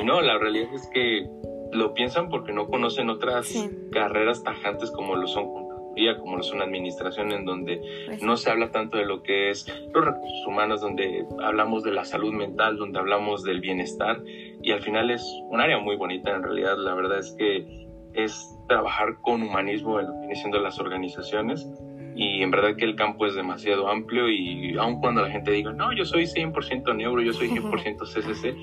Y 0.00 0.04
no, 0.04 0.20
la 0.20 0.38
realidad 0.38 0.74
es 0.74 0.88
que 0.92 1.26
lo 1.72 1.94
piensan 1.94 2.28
porque 2.28 2.52
no 2.52 2.66
conocen 2.66 3.10
otras 3.10 3.52
carreras 3.92 4.42
tajantes 4.42 4.90
como 4.90 5.16
lo 5.16 5.26
son 5.26 5.65
consultoría, 5.96 6.18
como 6.18 6.40
es 6.40 6.52
una 6.52 6.64
administración 6.64 7.32
en 7.32 7.44
donde 7.44 7.80
pues 8.06 8.22
no 8.22 8.36
se 8.36 8.50
habla 8.50 8.70
tanto 8.70 8.98
de 8.98 9.04
lo 9.04 9.22
que 9.22 9.50
es 9.50 9.66
los 9.94 10.04
recursos 10.04 10.46
humanos, 10.46 10.80
donde 10.80 11.24
hablamos 11.42 11.82
de 11.82 11.92
la 11.92 12.04
salud 12.04 12.32
mental, 12.32 12.76
donde 12.76 12.98
hablamos 12.98 13.42
del 13.42 13.60
bienestar 13.60 14.22
y 14.62 14.72
al 14.72 14.80
final 14.80 15.10
es 15.10 15.22
un 15.50 15.60
área 15.60 15.78
muy 15.78 15.96
bonita 15.96 16.34
en 16.34 16.42
realidad, 16.42 16.76
la 16.78 16.94
verdad 16.94 17.18
es 17.18 17.34
que 17.38 17.86
es 18.14 18.58
trabajar 18.68 19.16
con 19.22 19.42
humanismo 19.42 20.00
en 20.00 20.06
lo 20.06 20.12
que 20.12 20.20
viene 20.20 20.36
siendo 20.36 20.58
las 20.60 20.78
organizaciones 20.78 21.68
y 22.14 22.42
en 22.42 22.50
verdad 22.50 22.76
que 22.76 22.84
el 22.84 22.96
campo 22.96 23.26
es 23.26 23.34
demasiado 23.34 23.88
amplio 23.88 24.30
y 24.30 24.76
aun 24.78 25.00
cuando 25.00 25.22
la 25.22 25.30
gente 25.30 25.50
diga, 25.50 25.72
no, 25.72 25.92
yo 25.92 26.04
soy 26.04 26.24
100% 26.24 26.96
neuro, 26.96 27.20
yo 27.20 27.32
soy 27.32 27.48
100% 27.50 28.06
CCC, 28.06 28.56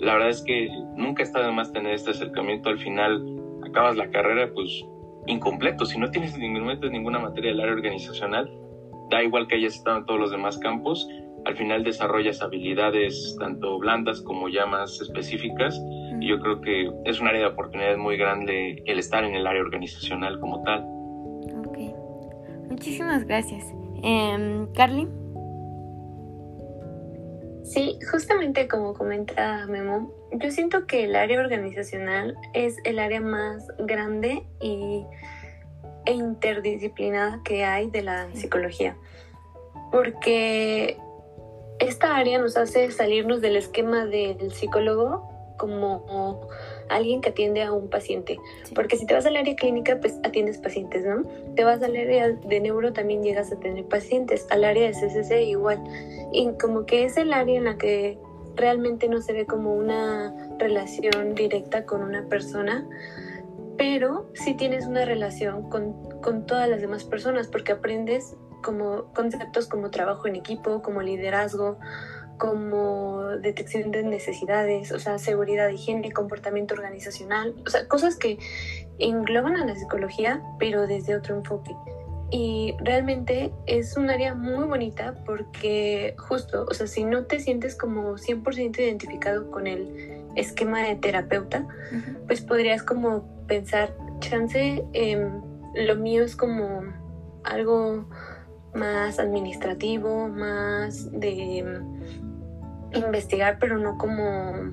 la 0.00 0.14
verdad 0.14 0.30
es 0.30 0.42
que 0.42 0.68
nunca 0.96 1.22
está 1.22 1.44
de 1.44 1.52
más 1.52 1.72
tener 1.72 1.94
este 1.94 2.10
acercamiento, 2.10 2.68
al 2.68 2.78
final 2.78 3.24
acabas 3.64 3.96
la 3.96 4.10
carrera 4.10 4.50
pues 4.52 4.84
incompleto, 5.26 5.84
si 5.84 5.98
no 5.98 6.10
tienes 6.10 6.36
ninguna 6.38 7.18
materia 7.18 7.50
del 7.50 7.60
área 7.60 7.74
organizacional, 7.74 8.50
da 9.10 9.22
igual 9.22 9.46
que 9.46 9.56
hayas 9.56 9.74
estado 9.74 9.98
en 9.98 10.06
todos 10.06 10.20
los 10.20 10.30
demás 10.30 10.58
campos, 10.58 11.08
al 11.44 11.56
final 11.56 11.84
desarrollas 11.84 12.42
habilidades 12.42 13.36
tanto 13.38 13.78
blandas 13.78 14.20
como 14.20 14.48
ya 14.48 14.66
más 14.66 15.00
específicas 15.00 15.80
y 16.20 16.28
yo 16.28 16.40
creo 16.40 16.60
que 16.60 16.90
es 17.04 17.20
un 17.20 17.28
área 17.28 17.42
de 17.42 17.46
oportunidad 17.46 17.96
muy 17.96 18.16
grande 18.16 18.82
el 18.84 18.98
estar 18.98 19.24
en 19.24 19.34
el 19.34 19.46
área 19.46 19.62
organizacional 19.62 20.40
como 20.40 20.62
tal. 20.62 20.84
Ok, 21.66 21.78
muchísimas 22.68 23.24
gracias. 23.24 23.64
Eh, 24.02 24.66
Carly. 24.74 25.06
Sí, 27.66 27.98
justamente 28.10 28.68
como 28.68 28.94
comenta 28.94 29.66
Memo, 29.66 30.14
yo 30.32 30.50
siento 30.52 30.86
que 30.86 31.04
el 31.04 31.16
área 31.16 31.40
organizacional 31.40 32.36
es 32.54 32.76
el 32.84 33.00
área 33.00 33.20
más 33.20 33.66
grande 33.78 34.46
y, 34.60 35.04
e 36.04 36.12
interdisciplinada 36.12 37.40
que 37.44 37.64
hay 37.64 37.90
de 37.90 38.02
la 38.02 38.28
psicología. 38.34 38.96
Porque 39.90 40.96
esta 41.80 42.16
área 42.16 42.38
nos 42.38 42.56
hace 42.56 42.90
salirnos 42.92 43.40
del 43.40 43.56
esquema 43.56 44.06
del 44.06 44.52
psicólogo 44.52 45.28
como 45.58 46.48
alguien 46.88 47.20
que 47.20 47.30
atiende 47.30 47.62
a 47.62 47.72
un 47.72 47.88
paciente. 47.88 48.38
Porque 48.74 48.96
si 48.96 49.06
te 49.06 49.14
vas 49.14 49.26
al 49.26 49.36
área 49.36 49.54
clínica, 49.56 49.98
pues 50.00 50.18
atiendes 50.24 50.58
pacientes, 50.58 51.04
¿no? 51.04 51.24
Te 51.54 51.64
vas 51.64 51.82
al 51.82 51.96
área 51.96 52.30
de 52.30 52.60
neuro, 52.60 52.92
también 52.92 53.22
llegas 53.22 53.52
a 53.52 53.60
tener 53.60 53.84
pacientes. 53.86 54.46
Al 54.50 54.64
área 54.64 54.90
de 54.90 54.92
CCC 54.92 55.42
igual. 55.42 55.82
Y 56.32 56.50
como 56.60 56.86
que 56.86 57.04
es 57.04 57.16
el 57.16 57.32
área 57.32 57.56
en 57.56 57.64
la 57.64 57.78
que 57.78 58.18
realmente 58.56 59.08
no 59.08 59.20
se 59.20 59.32
ve 59.32 59.46
como 59.46 59.74
una 59.74 60.34
relación 60.58 61.34
directa 61.34 61.84
con 61.84 62.02
una 62.02 62.26
persona, 62.28 62.86
pero 63.76 64.30
sí 64.34 64.54
tienes 64.54 64.86
una 64.86 65.04
relación 65.04 65.68
con, 65.68 66.20
con 66.20 66.46
todas 66.46 66.68
las 66.68 66.80
demás 66.80 67.04
personas 67.04 67.48
porque 67.48 67.72
aprendes 67.72 68.34
como 68.62 69.12
conceptos 69.14 69.68
como 69.68 69.90
trabajo 69.90 70.26
en 70.26 70.36
equipo, 70.36 70.82
como 70.82 71.02
liderazgo, 71.02 71.78
como 72.38 73.22
detección 73.40 73.90
de 73.90 74.02
necesidades, 74.02 74.92
o 74.92 74.98
sea, 74.98 75.18
seguridad, 75.18 75.68
higiene, 75.68 76.12
comportamiento 76.12 76.74
organizacional, 76.74 77.54
o 77.66 77.70
sea, 77.70 77.88
cosas 77.88 78.16
que 78.16 78.38
engloban 78.98 79.56
a 79.56 79.66
la 79.66 79.74
psicología, 79.74 80.42
pero 80.58 80.86
desde 80.86 81.16
otro 81.16 81.36
enfoque. 81.36 81.74
Y 82.30 82.74
realmente 82.80 83.52
es 83.66 83.96
un 83.96 84.10
área 84.10 84.34
muy 84.34 84.64
bonita 84.64 85.14
porque 85.24 86.16
justo, 86.18 86.66
o 86.68 86.74
sea, 86.74 86.88
si 86.88 87.04
no 87.04 87.24
te 87.26 87.38
sientes 87.38 87.76
como 87.76 88.16
100% 88.18 88.78
identificado 88.80 89.50
con 89.50 89.66
el 89.66 90.24
esquema 90.34 90.82
de 90.82 90.96
terapeuta, 90.96 91.66
pues 92.26 92.40
podrías 92.40 92.82
como 92.82 93.46
pensar, 93.46 93.96
chance, 94.18 94.84
em, 94.92 95.40
lo 95.74 95.94
mío 95.96 96.24
es 96.24 96.34
como 96.34 96.82
algo 97.44 98.08
más 98.74 99.18
administrativo, 99.18 100.28
más 100.28 101.10
de 101.12 101.64
investigar, 102.92 103.58
pero 103.58 103.78
no 103.78 103.98
como 103.98 104.72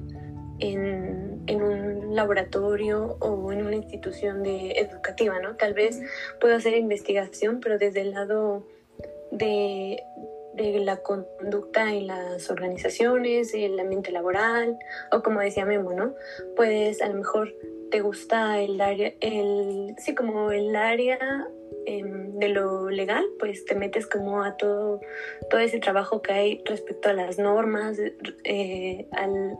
en, 0.59 1.43
un 1.49 2.15
laboratorio 2.15 3.17
o 3.19 3.51
en 3.51 3.65
una 3.65 3.75
institución 3.75 4.43
de, 4.43 4.71
educativa, 4.71 5.39
¿no? 5.39 5.55
Tal 5.55 5.73
vez 5.73 6.01
puedo 6.39 6.55
hacer 6.55 6.75
investigación, 6.75 7.59
pero 7.61 7.77
desde 7.77 8.01
el 8.01 8.11
lado 8.11 8.65
de, 9.31 10.03
de 10.53 10.79
la 10.79 10.97
conducta 10.97 11.91
en 11.91 12.07
las 12.07 12.49
organizaciones, 12.49 13.53
el 13.53 13.79
ambiente 13.79 14.11
laboral, 14.11 14.77
o 15.11 15.23
como 15.23 15.39
decía 15.39 15.65
Memo, 15.65 15.93
¿no? 15.93 16.13
Puedes 16.55 17.01
a 17.01 17.07
lo 17.07 17.15
mejor 17.15 17.53
te 17.91 18.01
gusta 18.01 18.59
el 18.59 18.79
área, 18.81 19.13
el, 19.19 19.95
sí, 19.97 20.15
como 20.15 20.51
el 20.51 20.75
área 20.75 21.47
Em, 21.85 22.39
de 22.39 22.49
lo 22.49 22.89
legal, 22.89 23.25
pues 23.39 23.65
te 23.65 23.75
metes 23.75 24.07
como 24.07 24.43
a 24.43 24.55
todo, 24.55 25.01
todo 25.49 25.59
ese 25.59 25.79
trabajo 25.79 26.21
que 26.21 26.31
hay 26.31 26.61
respecto 26.65 27.09
a 27.09 27.13
las 27.13 27.37
normas, 27.37 27.97
eh, 28.45 29.07
al, 29.11 29.57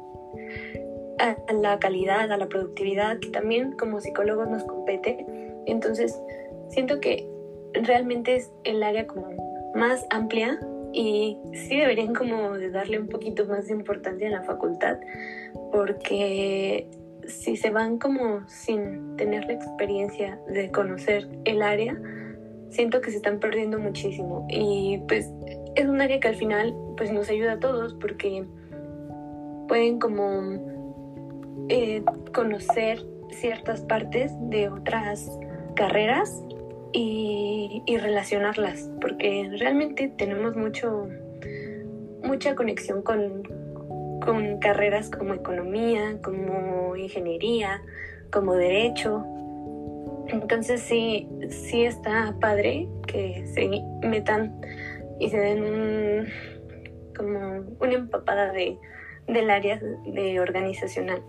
a, 1.20 1.54
la 1.54 1.80
calidad, 1.80 2.32
a 2.32 2.38
la 2.38 2.48
productividad, 2.48 3.20
que 3.20 3.30
también 3.30 3.74
como 3.74 4.00
psicólogos 4.00 4.48
nos 4.48 4.64
compete. 4.64 5.26
Entonces, 5.66 6.18
siento 6.70 7.02
que 7.02 7.28
realmente 7.74 8.36
es 8.36 8.52
el 8.64 8.84
área 8.84 9.06
como 9.06 9.30
más 9.76 10.06
amplia 10.10 10.60
y 10.94 11.38
sí 11.54 11.78
deberían 11.78 12.14
como 12.14 12.54
de 12.54 12.70
darle 12.70 13.00
un 13.00 13.08
poquito 13.08 13.46
más 13.46 13.68
de 13.68 13.74
importancia 13.74 14.28
a 14.28 14.32
la 14.32 14.44
facultad 14.44 14.98
porque 15.72 16.88
si 17.28 17.58
se 17.58 17.70
van 17.70 17.98
como 17.98 18.48
sin 18.48 19.16
tener 19.16 19.46
la 19.46 19.54
experiencia 19.54 20.40
de 20.48 20.72
conocer 20.72 21.28
el 21.46 21.62
área, 21.62 22.00
siento 22.70 23.02
que 23.02 23.12
se 23.12 23.18
están 23.18 23.40
perdiendo 23.40 23.80
muchísimo. 23.80 24.46
Y 24.50 25.02
pues 25.08 25.30
es 25.76 25.88
un 25.88 26.02
área 26.02 26.20
que 26.20 26.28
al 26.28 26.36
final 26.36 26.76
pues 26.98 27.12
nos 27.12 27.30
ayuda 27.30 27.54
a 27.54 27.60
todos 27.60 27.94
porque 27.96 28.46
pueden 29.68 30.00
como 30.00 30.60
eh, 31.70 32.04
conocer 32.34 33.04
ciertas 33.32 33.82
partes 33.82 34.32
de 34.50 34.70
otras 34.70 35.32
carreras 35.76 36.44
y, 36.94 37.98
relacionarlas, 37.98 38.90
porque 39.02 39.50
realmente 39.60 40.14
tenemos 40.18 40.56
mucho, 40.56 41.08
mucha 42.24 42.56
conexión 42.56 43.02
con, 43.02 43.44
con 44.24 44.60
carreras 44.60 45.10
como 45.10 45.34
economía, 45.34 46.18
como 46.24 46.96
ingeniería, 46.96 47.82
como 48.32 48.56
derecho. 48.56 49.26
Entonces 50.28 50.82
sí, 50.82 51.28
sí 51.50 51.84
está 51.84 52.36
padre 52.40 52.88
que 53.08 53.46
se 53.54 53.70
metan 54.08 54.62
y 55.20 55.30
se 55.30 55.38
den 55.38 55.64
un, 55.64 56.28
como 57.16 57.66
una 57.80 57.94
empapada 57.94 58.52
de, 58.52 58.78
del 59.28 59.50
área 59.50 59.80
de 60.06 60.40
organizacional. 60.40 61.22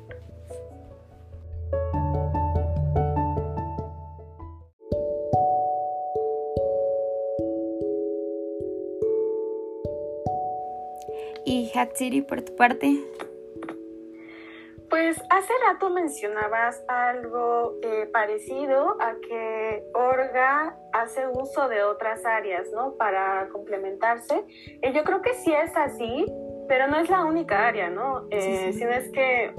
¿Y 11.54 11.70
Hatsiri 11.72 12.20
por 12.22 12.42
tu 12.42 12.56
parte? 12.56 12.96
Pues 14.90 15.16
hace 15.30 15.52
rato 15.64 15.88
mencionabas 15.88 16.82
algo 16.88 17.78
eh, 17.80 18.10
parecido 18.12 18.96
a 19.00 19.14
que 19.20 19.84
Orga 19.94 20.76
hace 20.92 21.28
uso 21.28 21.68
de 21.68 21.84
otras 21.84 22.26
áreas, 22.26 22.66
¿no? 22.74 22.96
Para 22.96 23.48
complementarse. 23.52 24.44
Y 24.82 24.92
yo 24.92 25.04
creo 25.04 25.22
que 25.22 25.34
sí 25.34 25.52
es 25.54 25.76
así, 25.76 26.26
pero 26.66 26.88
no 26.88 26.98
es 26.98 27.08
la 27.08 27.24
única 27.24 27.68
área, 27.68 27.88
¿no? 27.88 28.26
Eh, 28.32 28.72
Sino 28.72 28.90
es 28.90 29.08
que, 29.12 29.54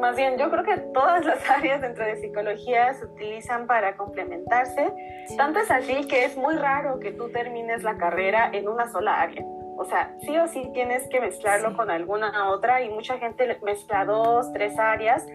más 0.00 0.14
bien, 0.14 0.38
yo 0.38 0.48
creo 0.48 0.62
que 0.62 0.76
todas 0.94 1.24
las 1.24 1.50
áreas 1.50 1.80
dentro 1.80 2.04
de 2.04 2.20
psicología 2.20 2.94
se 2.94 3.04
utilizan 3.04 3.66
para 3.66 3.96
complementarse. 3.96 4.92
Tanto 5.36 5.58
es 5.58 5.72
así 5.72 6.06
que 6.06 6.24
es 6.24 6.36
muy 6.36 6.54
raro 6.54 7.00
que 7.00 7.10
tú 7.10 7.30
termines 7.30 7.82
la 7.82 7.98
carrera 7.98 8.48
en 8.52 8.68
una 8.68 8.88
sola 8.92 9.20
área. 9.20 9.44
O 9.80 9.86
sea, 9.86 10.14
sí 10.20 10.36
o 10.36 10.46
sí 10.46 10.70
tienes 10.74 11.08
que 11.08 11.20
mezclarlo 11.20 11.74
con 11.74 11.90
alguna 11.90 12.50
otra 12.50 12.82
y 12.82 12.90
mucha 12.90 13.16
gente 13.16 13.58
mezcla 13.62 14.04
dos, 14.04 14.52
tres 14.52 14.78
áreas. 14.78 15.26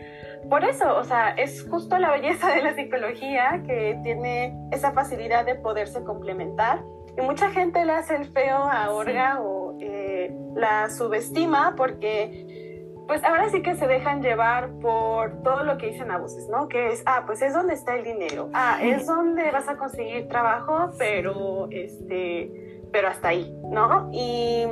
Por 0.48 0.64
eso, 0.64 0.96
o 0.98 1.04
sea, 1.04 1.32
es 1.32 1.68
justo 1.68 1.98
la 1.98 2.12
belleza 2.12 2.52
de 2.52 2.62
la 2.62 2.76
psicología 2.76 3.64
que 3.66 4.00
tiene 4.04 4.56
esa 4.72 4.92
facilidad 4.92 5.46
de 5.46 5.56
poderse 5.56 6.04
complementar. 6.04 6.84
Y 7.18 7.22
mucha 7.22 7.50
gente 7.50 7.84
le 7.86 7.94
hace 7.94 8.18
el 8.18 8.26
feo 8.26 8.58
a 8.58 8.92
Orga 8.92 9.42
o 9.42 9.78
eh, 9.82 10.32
la 10.54 10.92
subestima 10.92 11.74
porque 11.76 12.86
pues 13.08 13.24
ahora 13.24 13.50
sí 13.50 13.64
que 13.64 13.74
se 13.76 13.88
dejan 13.88 14.22
llevar 14.22 14.70
por 14.80 15.42
todo 15.42 15.64
lo 15.64 15.80
que 15.80 15.88
dicen 15.88 16.12
a 16.12 16.20
voces, 16.20 16.48
¿no? 16.50 16.68
Que 16.68 16.90
es, 16.90 17.02
ah, 17.08 17.24
pues 17.26 17.42
es 17.42 17.54
donde 17.54 17.74
está 17.74 17.96
el 17.96 18.04
dinero, 18.04 18.50
ah, 18.54 18.80
es 18.82 19.08
donde 19.08 19.50
vas 19.52 19.68
a 19.68 19.78
conseguir 19.78 20.28
trabajo, 20.28 20.92
pero 20.98 21.68
este 21.72 22.75
pero 22.92 23.08
hasta 23.08 23.30
ahí, 23.30 23.54
¿no? 23.70 24.10
Y 24.12 24.66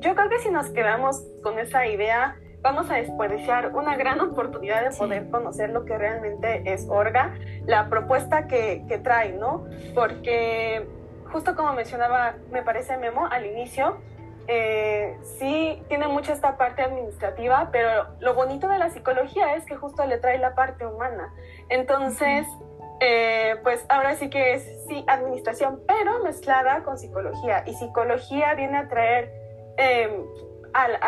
yo 0.00 0.14
creo 0.14 0.28
que 0.28 0.38
si 0.38 0.50
nos 0.50 0.70
quedamos 0.70 1.24
con 1.42 1.58
esa 1.58 1.86
idea, 1.86 2.36
vamos 2.62 2.90
a 2.90 2.94
desperdiciar 2.94 3.74
una 3.74 3.96
gran 3.96 4.20
oportunidad 4.20 4.88
de 4.88 4.96
poder 4.96 5.30
conocer 5.30 5.70
lo 5.70 5.84
que 5.84 5.96
realmente 5.96 6.62
es 6.72 6.86
Orga, 6.88 7.34
la 7.66 7.88
propuesta 7.88 8.46
que, 8.46 8.84
que 8.88 8.98
trae, 8.98 9.32
¿no? 9.32 9.66
Porque 9.94 10.86
justo 11.30 11.54
como 11.54 11.72
mencionaba, 11.72 12.34
me 12.50 12.62
parece 12.62 12.96
Memo 12.96 13.26
al 13.26 13.46
inicio, 13.46 13.98
eh, 14.48 15.18
sí 15.38 15.82
tiene 15.88 16.06
mucha 16.06 16.32
esta 16.32 16.56
parte 16.56 16.82
administrativa, 16.82 17.70
pero 17.72 18.06
lo 18.20 18.34
bonito 18.34 18.68
de 18.68 18.78
la 18.78 18.90
psicología 18.90 19.54
es 19.54 19.64
que 19.66 19.76
justo 19.76 20.06
le 20.06 20.18
trae 20.18 20.38
la 20.38 20.54
parte 20.54 20.86
humana. 20.86 21.34
Entonces, 21.68 22.46
eh, 23.00 23.56
pues 23.62 23.84
ahora 23.88 24.16
sí 24.16 24.30
que 24.30 24.54
es 24.54 24.86
sí 24.88 25.04
administración, 25.06 25.82
pero 25.86 26.22
mezclada 26.22 26.82
con 26.82 26.98
psicología. 26.98 27.62
Y 27.66 27.74
psicología 27.74 28.54
viene 28.54 28.78
a 28.78 28.88
traer 28.88 29.32
em, 29.76 30.24
al, 30.72 30.98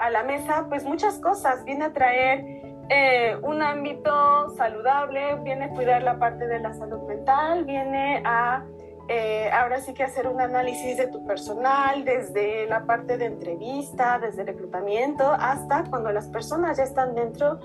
a 0.00 0.10
la 0.10 0.22
mesa 0.24 0.66
pues 0.68 0.84
muchas 0.84 1.18
cosas, 1.18 1.64
viene 1.64 1.86
a 1.86 1.92
traer 1.92 2.44
eh, 2.88 3.36
un 3.42 3.62
ámbito 3.62 4.50
saludable, 4.56 5.36
viene 5.42 5.66
a 5.66 5.70
cuidar 5.70 6.02
la 6.02 6.18
parte 6.18 6.46
de 6.46 6.60
la 6.60 6.72
salud 6.72 7.02
mental, 7.02 7.64
viene 7.64 8.22
a 8.24 8.64
eh, 9.08 9.50
ahora 9.52 9.80
sí 9.80 9.94
que 9.94 10.02
hacer 10.02 10.26
un 10.26 10.40
análisis 10.40 10.96
de 10.96 11.06
tu 11.06 11.24
personal, 11.26 12.04
desde 12.04 12.66
la 12.66 12.86
parte 12.86 13.16
de 13.16 13.26
entrevista, 13.26 14.18
desde 14.18 14.44
reclutamiento, 14.44 15.30
hasta 15.30 15.84
cuando 15.84 16.10
las 16.10 16.26
personas 16.28 16.76
ya 16.78 16.84
están 16.84 17.14
dentro 17.14 17.56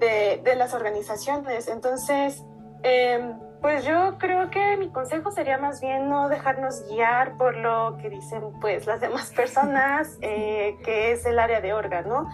de, 0.00 0.40
de 0.42 0.56
las 0.56 0.72
organizaciones. 0.72 1.68
Entonces, 1.68 2.44
em, 2.84 3.38
pues 3.60 3.82
yo 3.84 4.18
creo 4.18 4.50
que 4.50 4.76
mi 4.76 4.90
consejo 4.90 5.30
sería 5.30 5.56
más 5.56 5.80
bien 5.80 6.10
no 6.10 6.28
dejarnos 6.28 6.86
guiar 6.90 7.36
por 7.38 7.56
lo 7.56 7.96
que 7.96 8.10
dicen 8.10 8.42
pues 8.60 8.86
las 8.86 9.00
demás 9.00 9.32
personas, 9.36 10.18
eh, 10.20 10.76
que 10.84 11.12
es 11.12 11.24
el 11.24 11.38
área 11.38 11.62
de 11.62 11.72
Orga, 11.72 12.02
¿no? 12.02 12.28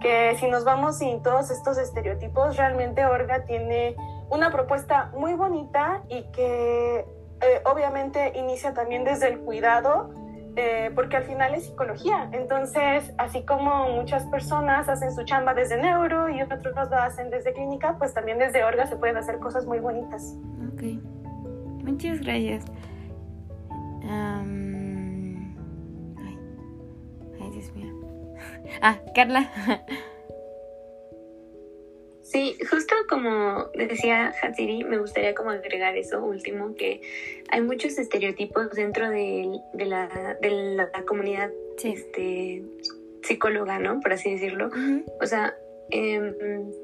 Que 0.00 0.36
si 0.38 0.48
nos 0.48 0.64
vamos 0.64 0.98
sin 0.98 1.22
todos 1.22 1.50
estos 1.50 1.76
estereotipos, 1.76 2.56
realmente 2.56 3.04
Orga 3.04 3.44
tiene 3.44 3.96
una 4.30 4.50
propuesta 4.52 5.10
muy 5.16 5.34
bonita 5.34 6.02
y 6.08 6.22
que 6.30 7.04
eh, 7.40 7.62
obviamente 7.64 8.32
inicia 8.36 8.72
también 8.72 9.04
desde 9.04 9.28
el 9.28 9.40
cuidado, 9.40 10.10
eh, 10.56 10.90
porque 10.94 11.16
al 11.16 11.24
final 11.24 11.54
es 11.54 11.66
psicología. 11.66 12.28
Entonces, 12.32 13.12
así 13.18 13.44
como 13.44 13.90
muchas 13.90 14.24
personas 14.26 14.88
hacen 14.88 15.14
su 15.14 15.22
chamba 15.24 15.52
desde 15.54 15.76
neuro 15.76 16.28
y 16.28 16.40
otros 16.42 16.90
lo 16.90 16.96
hacen 16.96 17.30
desde 17.30 17.52
clínica, 17.52 17.96
pues 17.98 18.14
también 18.14 18.38
desde 18.38 18.64
orga 18.64 18.86
se 18.86 18.96
pueden 18.96 19.16
hacer 19.16 19.38
cosas 19.38 19.66
muy 19.66 19.78
bonitas. 19.80 20.36
Ok, 20.72 20.82
muchas 21.84 22.20
gracias. 22.20 22.64
Ay. 24.08 25.54
Ay, 27.40 27.50
Dios 27.52 27.72
mío. 27.74 27.92
Ah, 28.82 28.98
Carla. 29.14 29.50
Sí, 32.26 32.56
justo 32.68 32.96
como 33.08 33.70
decía 33.74 34.32
Hatsiri, 34.42 34.82
me 34.82 34.98
gustaría 34.98 35.32
como 35.32 35.50
agregar 35.50 35.96
eso 35.96 36.24
último, 36.24 36.74
que 36.74 37.00
hay 37.50 37.60
muchos 37.60 37.98
estereotipos 37.98 38.70
dentro 38.70 39.08
de, 39.08 39.60
la, 39.74 40.36
de 40.42 40.50
la, 40.50 40.90
comunidad 41.06 41.52
este, 41.84 42.64
psicóloga, 43.22 43.78
¿no? 43.78 44.00
Por 44.00 44.12
así 44.12 44.32
decirlo. 44.32 44.70
O 45.20 45.26
sea, 45.26 45.56
em, 45.90 46.34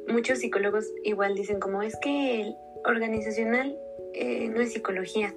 muchos 0.06 0.38
psicólogos 0.38 0.86
igual 1.02 1.34
dicen 1.34 1.58
como 1.58 1.82
es 1.82 1.98
que 2.00 2.42
el 2.42 2.54
organizacional 2.84 3.76
eh, 4.14 4.48
no 4.48 4.60
es 4.60 4.72
psicología. 4.72 5.34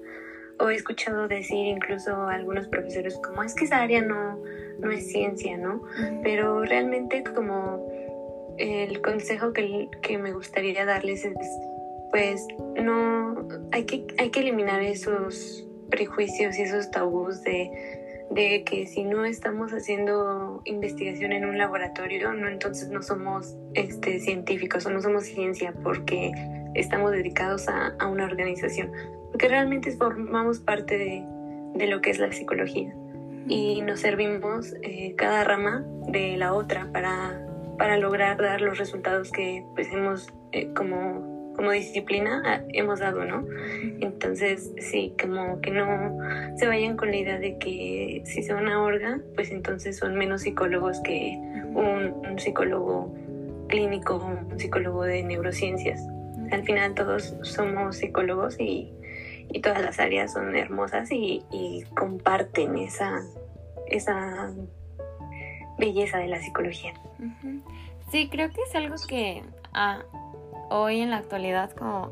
O 0.60 0.70
he 0.70 0.76
escuchado 0.76 1.28
decir 1.28 1.66
incluso 1.66 2.12
a 2.12 2.36
algunos 2.36 2.68
profesores 2.68 3.18
como 3.24 3.42
es 3.42 3.56
que 3.56 3.66
esa 3.66 3.82
área 3.82 4.04
no, 4.04 4.40
no 4.78 4.92
es 4.92 5.08
ciencia, 5.08 5.58
¿no? 5.58 5.82
Pero 6.24 6.64
realmente 6.64 7.24
como 7.24 7.95
el 8.58 9.02
consejo 9.02 9.54
que, 9.54 9.90
que, 10.02 10.18
me 10.18 10.34
gustaría 10.34 10.86
darles 10.86 11.26
es, 11.26 11.34
pues, 12.12 12.46
no, 12.82 13.48
hay 13.72 13.86
que, 13.86 14.06
hay 14.18 14.30
que 14.30 14.40
eliminar 14.42 14.82
esos 14.82 15.68
prejuicios 15.90 16.58
y 16.58 16.64
esos 16.64 16.92
tabús 16.92 17.42
de, 17.44 17.70
de 18.32 18.64
que 18.64 18.88
si 18.88 19.04
no 19.04 19.26
estamos 19.26 19.72
haciendo 19.72 20.62
investigación 20.66 21.32
en 21.32 21.46
un 21.46 21.58
laboratorio, 21.58 22.34
no, 22.34 22.48
entonces 22.48 22.90
no 22.90 23.02
somos 23.02 23.56
este, 23.74 24.20
científicos 24.20 24.86
o 24.86 24.90
no 24.90 25.02
somos 25.02 25.26
ciencia 25.26 25.74
porque 25.84 26.32
estamos 26.74 27.12
dedicados 27.12 27.68
a, 27.68 27.96
a 28.00 28.08
una 28.08 28.26
organización, 28.26 28.92
porque 29.32 29.48
realmente 29.48 29.92
formamos 29.92 30.60
parte 30.60 30.98
de, 30.98 31.24
de, 31.76 31.88
lo 31.88 32.02
que 32.02 32.12
es 32.12 32.20
la 32.20 32.32
psicología 32.32 32.94
y 33.48 33.82
nos 33.82 34.00
servimos 34.00 34.74
eh, 34.82 35.14
cada 35.16 35.44
rama 35.44 35.86
de 36.08 36.36
la 36.38 36.54
otra 36.54 36.90
para 36.92 37.45
para 37.78 37.98
lograr 37.98 38.38
dar 38.38 38.62
los 38.62 38.78
resultados 38.78 39.32
que 39.32 39.64
pues 39.76 39.92
hemos 39.92 40.34
eh, 40.52 40.72
como, 40.74 41.54
como 41.56 41.72
disciplina 41.72 42.42
ah, 42.46 42.62
hemos 42.70 43.00
dado, 43.00 43.26
¿no? 43.26 43.46
Entonces, 44.00 44.72
sí, 44.80 45.14
como 45.22 45.62
que 45.62 45.72
no 45.72 46.18
se 46.58 46.68
vayan 46.68 46.98
con 46.98 47.12
la 47.12 47.18
idea 47.18 47.40
de 47.40 47.58
que 47.58 48.22
si 48.26 48.44
son 48.44 48.64
una 48.64 48.82
orga, 48.82 49.20
pues 49.36 49.52
entonces 49.52 49.98
son 49.98 50.16
menos 50.16 50.42
psicólogos 50.42 51.00
que 51.02 51.38
un, 51.74 52.38
psicólogo 52.38 53.14
clínico, 53.68 54.18
un 54.18 54.60
psicólogo 54.60 55.04
de 55.04 55.24
neurociencias. 55.24 56.02
Al 56.52 56.64
final 56.64 56.94
todos 56.94 57.36
somos 57.42 57.98
psicólogos 57.98 58.60
y, 58.60 58.94
y 59.50 59.62
todas 59.62 59.82
las 59.82 60.00
áreas 60.00 60.34
son 60.34 60.56
hermosas 60.56 61.12
y, 61.12 61.44
y 61.52 61.84
comparten 61.96 62.78
esa, 62.78 63.22
esa 63.88 64.54
belleza 65.78 66.18
de 66.18 66.28
la 66.28 66.40
psicología. 66.40 66.94
Sí, 68.12 68.30
creo 68.30 68.52
que 68.52 68.62
es 68.62 68.76
algo 68.76 68.96
que 69.08 69.44
ah, 69.74 70.00
hoy 70.70 71.02
en 71.02 71.12
la 71.12 71.18
actualidad, 71.18 71.72
como 71.72 72.12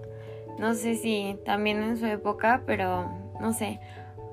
no 0.60 0.74
sé 0.74 0.96
si 0.96 1.38
también 1.46 1.82
en 1.84 1.98
su 1.98 2.06
época, 2.06 2.64
pero 2.66 3.10
no 3.40 3.54
sé, 3.54 3.80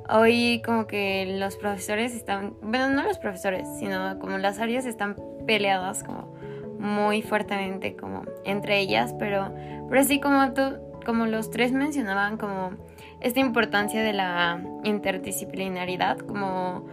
hoy 0.09 0.63
como 0.65 0.87
que 0.87 1.37
los 1.39 1.57
profesores 1.57 2.15
están, 2.15 2.55
bueno, 2.63 2.89
no 2.91 3.03
los 3.03 3.19
profesores, 3.19 3.69
sino 3.79 4.19
como 4.19 4.39
las 4.39 4.59
áreas 4.59 4.87
están 4.87 5.17
peleadas 5.47 6.03
como 6.03 6.35
muy 6.79 7.23
fuertemente 7.23 7.95
como 7.95 8.25
entre 8.45 8.81
ellas, 8.81 9.15
pero, 9.19 9.55
pero 9.89 10.03
sí 10.05 10.21
como 10.21 10.53
tú, 10.53 10.63
como 11.05 11.27
los 11.27 11.51
tres 11.51 11.73
mencionaban 11.73 12.37
como 12.37 12.73
esta 13.21 13.41
importancia 13.41 14.03
de 14.03 14.13
la 14.13 14.63
interdisciplinaridad, 14.85 16.19
como 16.19 16.87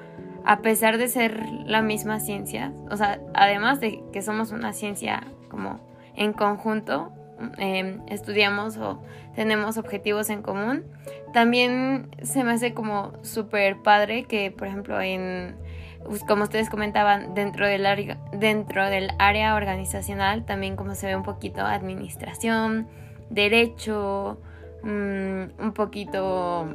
a 0.47 0.62
pesar 0.62 0.97
de 0.97 1.10
ser 1.10 1.45
la 1.65 1.81
misma 1.81 2.21
ciencia, 2.21 2.71
o 2.89 2.95
sea, 2.95 3.19
además 3.33 3.81
de 3.81 4.01
que 4.13 4.21
somos 4.21 4.53
una 4.53 4.71
ciencia 4.71 5.27
como 5.49 5.81
en 6.15 6.31
conjunto, 6.31 7.12
em, 7.57 7.99
estudiamos 8.07 8.77
o 8.77 9.03
tenemos 9.36 9.77
objetivos 9.77 10.29
en 10.29 10.41
común, 10.41 10.86
también 11.33 12.10
se 12.21 12.45
me 12.45 12.53
hace 12.53 12.73
como 12.73 13.12
súper 13.23 13.81
padre 13.81 14.23
que, 14.23 14.49
por 14.49 14.69
ejemplo, 14.69 15.01
en, 15.01 15.57
pues, 16.05 16.23
como 16.23 16.43
ustedes 16.43 16.69
comentaban, 16.69 17.33
dentro 17.33 17.67
del, 17.67 17.86
área, 17.86 18.17
dentro 18.31 18.89
del 18.89 19.10
área 19.19 19.53
organizacional 19.53 20.45
también 20.45 20.77
como 20.77 20.95
se 20.95 21.07
ve 21.07 21.17
un 21.17 21.23
poquito 21.23 21.60
administración, 21.60 22.88
derecho, 23.29 24.39
mm, 24.81 25.62
un 25.62 25.73
poquito 25.73 26.73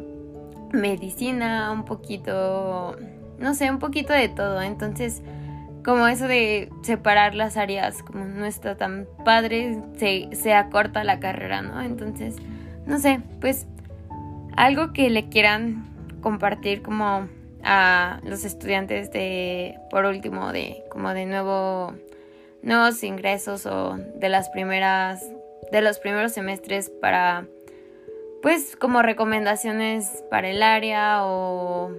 medicina, 0.73 1.73
un 1.73 1.87
poquito 1.87 2.99
no 3.43 3.55
sé, 3.55 3.71
un 3.71 3.79
poquito 3.79 4.13
de 4.13 4.29
todo. 4.29 4.63
Entonces, 4.63 5.21
como 5.85 6.07
eso 6.07 6.29
de 6.29 6.71
separar 6.83 7.35
las 7.35 7.57
áreas, 7.57 8.03
como 8.03 8.25
no 8.25 8.47
está 8.47 8.77
tan 8.77 9.07
padre, 9.25 9.79
se, 9.99 10.29
se 10.33 10.55
acorta 10.55 11.05
la 11.05 11.19
carrera, 11.19 11.61
¿no? 11.61 11.83
Entonces, 11.83 12.37
no 12.87 12.99
sé, 12.99 13.21
pues 13.41 13.67
algo 14.57 14.93
que 14.93 15.11
le 15.11 15.29
quieran 15.29 15.85
compartir 16.21 16.83
como 16.83 17.29
a 17.65 18.21
los 18.25 18.45
estudiantes 18.45 19.11
de, 19.13 19.79
por 19.91 20.05
último, 20.05 20.53
de 20.53 20.85
como 20.91 21.13
de 21.15 21.27
nuevo, 21.27 21.95
nuevos 22.63 23.03
ingresos 23.03 23.67
o 23.67 23.97
de 23.97 24.29
las 24.29 24.51
primeras, 24.51 25.25
de 25.71 25.83
los 25.83 25.99
primeros 25.99 26.33
semestres 26.33 26.91
para, 26.91 27.47
pues 28.41 28.77
como 28.77 29.03
recomendaciones 29.03 30.25
para 30.31 30.49
el 30.49 30.63
área 30.63 31.25
o 31.25 31.93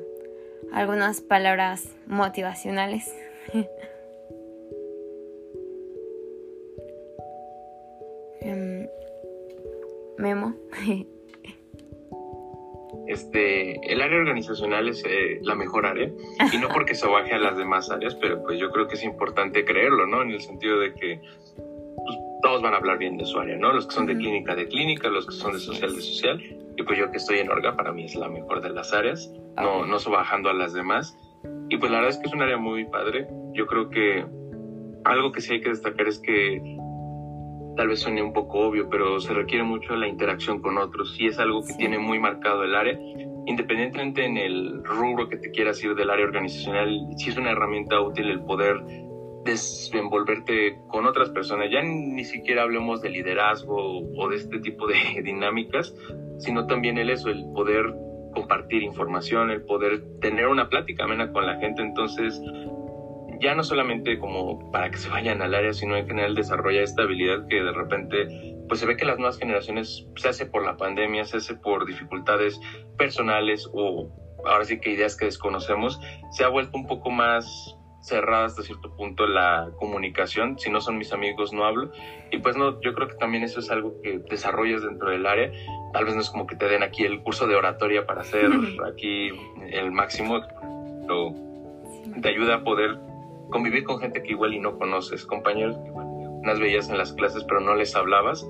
algunas 0.73 1.21
palabras 1.21 1.87
motivacionales. 2.07 3.13
Em, 8.45 8.89
Memo. 10.17 10.53
Este, 13.07 13.79
el 13.89 14.01
área 14.01 14.17
organizacional 14.17 14.89
es 14.89 15.01
eh, 15.05 15.39
la 15.43 15.55
mejor 15.55 15.85
área 15.85 16.11
y 16.51 16.57
no 16.57 16.67
porque 16.67 16.93
se 16.93 17.07
baje 17.07 17.33
a 17.33 17.37
las 17.37 17.57
demás 17.57 17.89
áreas, 17.89 18.15
pero 18.15 18.43
pues 18.43 18.59
yo 18.59 18.69
creo 18.71 18.89
que 18.89 18.95
es 18.95 19.03
importante 19.05 19.63
creerlo, 19.63 20.07
¿no? 20.07 20.21
En 20.21 20.31
el 20.31 20.41
sentido 20.41 20.79
de 20.79 20.93
que 20.93 21.21
pues, 21.55 22.17
todos 22.43 22.61
van 22.61 22.73
a 22.73 22.77
hablar 22.77 22.99
bien 22.99 23.17
de 23.17 23.25
su 23.25 23.39
área, 23.39 23.57
¿no? 23.57 23.73
Los 23.73 23.87
que 23.87 23.95
son 23.95 24.05
de 24.05 24.15
clínica 24.15 24.53
de 24.53 24.67
clínica, 24.67 25.09
los 25.09 25.25
que 25.25 25.33
son 25.33 25.53
de 25.53 25.59
social 25.59 25.95
de 25.95 26.01
social 26.01 26.43
y 26.75 26.83
pues 26.83 26.99
yo 26.99 27.09
que 27.09 27.17
estoy 27.17 27.39
en 27.39 27.49
Orga 27.49 27.75
para 27.75 27.91
mí 27.91 28.05
es 28.05 28.15
la 28.15 28.29
mejor 28.29 28.61
de 28.61 28.69
las 28.69 28.93
áreas 28.93 29.31
no, 29.55 29.83
ah. 29.83 29.87
no 29.87 30.11
bajando 30.11 30.49
a 30.49 30.53
las 30.53 30.73
demás. 30.73 31.17
Y 31.69 31.77
pues 31.77 31.91
la 31.91 31.99
verdad 31.99 32.15
es 32.15 32.17
que 32.17 32.27
es 32.27 32.33
un 32.33 32.41
área 32.41 32.57
muy 32.57 32.85
padre. 32.85 33.27
Yo 33.53 33.65
creo 33.67 33.89
que 33.89 34.25
algo 35.05 35.31
que 35.31 35.41
sí 35.41 35.53
hay 35.53 35.61
que 35.61 35.69
destacar 35.69 36.07
es 36.07 36.19
que 36.19 36.61
tal 37.75 37.87
vez 37.87 38.01
suene 38.01 38.21
un 38.21 38.33
poco 38.33 38.59
obvio, 38.59 38.89
pero 38.89 39.19
se 39.19 39.33
requiere 39.33 39.63
mucho 39.63 39.95
la 39.95 40.07
interacción 40.07 40.61
con 40.61 40.77
otros 40.77 41.15
y 41.19 41.27
es 41.27 41.39
algo 41.39 41.63
que 41.65 41.73
tiene 41.73 41.97
muy 41.97 42.19
marcado 42.19 42.63
el 42.63 42.75
área. 42.75 42.97
Independientemente 43.45 44.25
en 44.25 44.37
el 44.37 44.83
rubro 44.83 45.27
que 45.27 45.37
te 45.37 45.51
quieras 45.51 45.83
ir 45.83 45.95
del 45.95 46.09
área 46.09 46.25
organizacional, 46.25 47.07
sí 47.17 47.29
es 47.29 47.37
una 47.37 47.51
herramienta 47.51 47.99
útil 47.99 48.29
el 48.29 48.41
poder 48.41 48.83
desenvolverte 49.43 50.79
con 50.87 51.05
otras 51.05 51.29
personas. 51.29 51.69
Ya 51.71 51.81
ni 51.81 52.23
siquiera 52.23 52.63
hablemos 52.63 53.01
de 53.01 53.09
liderazgo 53.09 53.99
o 53.99 54.29
de 54.29 54.37
este 54.37 54.59
tipo 54.59 54.87
de 54.87 55.21
dinámicas, 55.23 55.93
sino 56.37 56.67
también 56.67 56.97
el 56.97 57.09
eso, 57.09 57.29
el 57.29 57.43
poder 57.53 57.93
compartir 58.33 58.83
información, 58.83 59.51
el 59.51 59.63
poder 59.63 60.03
tener 60.19 60.47
una 60.47 60.69
plática 60.69 61.03
amena 61.03 61.31
con 61.31 61.45
la 61.45 61.59
gente. 61.59 61.81
Entonces, 61.81 62.41
ya 63.39 63.55
no 63.55 63.63
solamente 63.63 64.17
como 64.19 64.71
para 64.71 64.89
que 64.89 64.97
se 64.97 65.09
vayan 65.09 65.41
al 65.41 65.53
área, 65.53 65.73
sino 65.73 65.97
en 65.97 66.07
general 66.07 66.33
desarrolla 66.33 66.81
esta 66.81 67.03
habilidad 67.03 67.45
que 67.47 67.61
de 67.61 67.71
repente 67.71 68.27
pues 68.67 68.79
se 68.79 68.85
ve 68.85 68.95
que 68.95 69.05
las 69.05 69.17
nuevas 69.17 69.37
generaciones 69.37 70.07
se 70.15 70.29
hace 70.29 70.45
por 70.45 70.63
la 70.63 70.77
pandemia, 70.77 71.25
se 71.25 71.37
hace 71.37 71.53
por 71.55 71.85
dificultades 71.85 72.59
personales 72.97 73.69
o 73.73 74.09
ahora 74.45 74.63
sí 74.63 74.79
que 74.79 74.91
ideas 74.91 75.17
que 75.17 75.25
desconocemos, 75.25 75.99
se 76.31 76.43
ha 76.43 76.47
vuelto 76.47 76.77
un 76.77 76.87
poco 76.87 77.11
más 77.11 77.77
cerrada 78.03 78.45
hasta 78.45 78.63
cierto 78.63 78.93
punto 78.95 79.25
la 79.25 79.71
comunicación, 79.77 80.59
si 80.59 80.69
no 80.69 80.81
son 80.81 80.97
mis 80.97 81.13
amigos 81.13 81.53
no 81.53 81.65
hablo. 81.65 81.89
Y 82.31 82.37
pues 82.39 82.57
no, 82.57 82.81
yo 82.81 82.93
creo 82.93 83.07
que 83.07 83.15
también 83.15 83.43
eso 83.43 83.59
es 83.59 83.71
algo 83.71 84.01
que 84.01 84.19
desarrollas 84.29 84.83
dentro 84.83 85.09
del 85.09 85.25
área, 85.25 85.51
tal 85.93 86.05
vez 86.05 86.13
no 86.13 86.21
es 86.21 86.29
como 86.29 86.45
que 86.45 86.55
te 86.55 86.67
den 86.67 86.83
aquí 86.83 87.05
el 87.05 87.21
curso 87.23 87.47
de 87.47 87.55
oratoria 87.55 88.05
para 88.05 88.21
hacer 88.21 88.49
aquí 88.91 89.29
el 89.69 89.91
máximo, 89.91 90.41
pero 91.01 91.33
te 92.21 92.29
ayuda 92.29 92.55
a 92.55 92.63
poder 92.63 92.99
convivir 93.49 93.83
con 93.83 93.99
gente 93.99 94.21
que 94.21 94.31
igual 94.31 94.53
y 94.53 94.59
no 94.59 94.77
conoces, 94.77 95.25
compañeros 95.25 95.77
que 95.77 95.91
unas 95.91 96.59
veías 96.59 96.89
en 96.89 96.97
las 96.97 97.13
clases 97.13 97.45
pero 97.45 97.61
no 97.61 97.75
les 97.75 97.95
hablabas. 97.95 98.45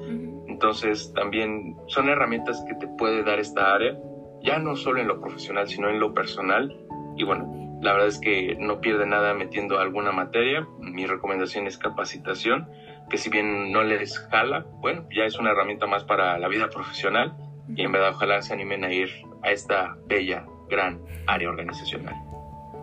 Entonces 0.47 1.14
también 1.14 1.78
son 1.88 2.10
herramientas 2.10 2.64
que 2.68 2.74
te 2.76 2.88
puede 2.88 3.24
dar 3.24 3.39
esta 3.39 3.76
área, 3.76 3.95
ya 4.41 4.58
no 4.58 4.76
solo 4.76 4.99
en 4.99 5.08
lo 5.08 5.22
profesional, 5.22 5.68
sino 5.68 5.89
en 5.89 5.99
lo 5.99 6.14
personal. 6.14 6.76
Y 7.16 7.24
bueno, 7.24 7.62
la 7.84 7.91
verdad 7.91 8.07
es 8.07 8.19
que 8.19 8.55
no 8.57 8.79
pierde 8.79 9.05
nada 9.05 9.34
metiendo 9.34 9.79
alguna 9.79 10.13
materia. 10.13 10.65
Mi 10.79 11.05
recomendación 11.05 11.67
es 11.67 11.77
capacitación, 11.77 12.69
que 13.09 13.17
si 13.17 13.29
bien 13.29 13.71
no 13.73 13.84
les 13.84 14.17
jala, 14.29 14.65
bueno, 14.79 15.05
ya 15.13 15.25
es 15.25 15.38
una 15.38 15.51
herramienta 15.51 15.86
más 15.86 16.05
para 16.05 16.39
la 16.39 16.47
vida 16.47 16.69
profesional. 16.69 17.36
Y 17.75 17.84
en 17.84 17.91
verdad 17.91 18.11
ojalá 18.11 18.41
se 18.41 18.53
animen 18.53 18.86
a 18.86 18.91
ir 18.91 19.09
a 19.43 19.51
esta 19.51 19.97
bella, 20.05 20.45
gran 20.69 21.01
área 21.27 21.49
organizacional. 21.49 22.15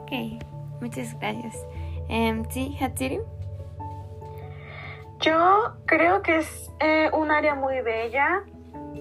Ok, 0.03 0.13
muchas 0.83 1.19
gracias. 1.19 1.67
Em, 2.11 2.45
sí, 2.51 2.77
Hatsiri. 2.79 3.21
Yo 5.21 5.77
creo 5.87 6.23
que 6.23 6.39
es 6.39 6.71
eh, 6.81 7.09
un 7.13 7.31
área 7.31 7.55
muy 7.55 7.81
bella. 7.81 8.45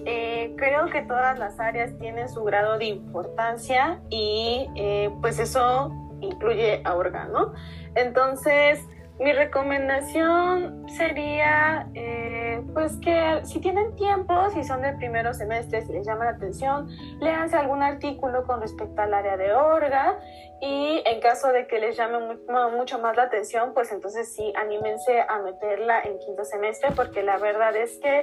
Eh, 0.06 0.54
creo 0.56 0.86
que 0.86 1.02
todas 1.02 1.38
las 1.38 1.60
áreas 1.60 1.96
tienen 1.98 2.28
su 2.28 2.42
grado 2.44 2.78
de 2.78 2.86
importancia 2.86 4.00
y 4.08 4.68
eh, 4.76 5.10
pues 5.20 5.38
eso 5.38 5.92
incluye 6.20 6.82
a 6.84 6.94
órgano. 6.94 7.52
Entonces, 7.94 8.84
mi 9.20 9.32
recomendación 9.34 10.86
sería, 10.88 11.86
eh, 11.94 12.62
pues 12.72 12.96
que 13.02 13.40
si 13.44 13.60
tienen 13.60 13.94
tiempo, 13.94 14.48
si 14.54 14.64
son 14.64 14.80
de 14.80 14.94
primeros 14.94 15.36
semestres, 15.36 15.86
si 15.86 15.92
les 15.92 16.06
llama 16.06 16.24
la 16.24 16.30
atención, 16.30 16.88
léanse 17.20 17.56
algún 17.56 17.82
artículo 17.82 18.44
con 18.44 18.62
respecto 18.62 19.02
al 19.02 19.12
área 19.12 19.36
de 19.36 19.52
orga 19.52 20.18
y 20.62 21.02
en 21.04 21.20
caso 21.20 21.52
de 21.52 21.66
que 21.66 21.78
les 21.78 21.98
llame 21.98 22.38
mucho 22.74 22.98
más 22.98 23.14
la 23.14 23.24
atención, 23.24 23.74
pues 23.74 23.92
entonces 23.92 24.34
sí, 24.34 24.54
anímense 24.56 25.20
a 25.20 25.38
meterla 25.40 26.00
en 26.00 26.18
quinto 26.18 26.46
semestre 26.46 26.90
porque 26.96 27.22
la 27.22 27.36
verdad 27.36 27.76
es 27.76 27.98
que 27.98 28.22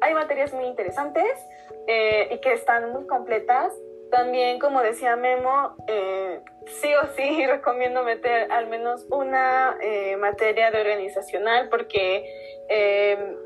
hay 0.00 0.14
materias 0.14 0.52
muy 0.52 0.64
interesantes 0.64 1.38
eh, 1.86 2.28
y 2.30 2.38
que 2.38 2.52
están 2.52 2.92
muy 2.92 3.06
completas 3.06 3.72
también, 4.14 4.60
como 4.60 4.80
decía 4.80 5.16
Memo, 5.16 5.74
eh, 5.88 6.40
sí 6.66 6.88
o 6.94 7.06
sí 7.16 7.46
recomiendo 7.48 8.04
meter 8.04 8.50
al 8.52 8.68
menos 8.68 9.04
una 9.10 9.76
eh, 9.80 10.16
materia 10.16 10.70
de 10.70 10.80
organizacional 10.80 11.68
porque 11.68 12.24
eh, 12.68 13.36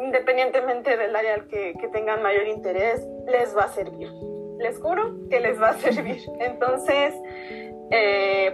independientemente 0.00 0.96
del 0.96 1.16
área 1.16 1.44
que, 1.50 1.74
que, 1.78 1.88
tengan 1.88 2.22
mayor 2.22 2.46
interés, 2.46 3.04
les 3.26 3.56
va 3.56 3.64
a 3.64 3.68
servir. 3.68 4.10
Les 4.58 4.78
juro 4.78 5.12
que 5.28 5.40
les 5.40 5.60
va 5.60 5.70
a 5.70 5.78
servir. 5.78 6.22
Entonces, 6.38 7.14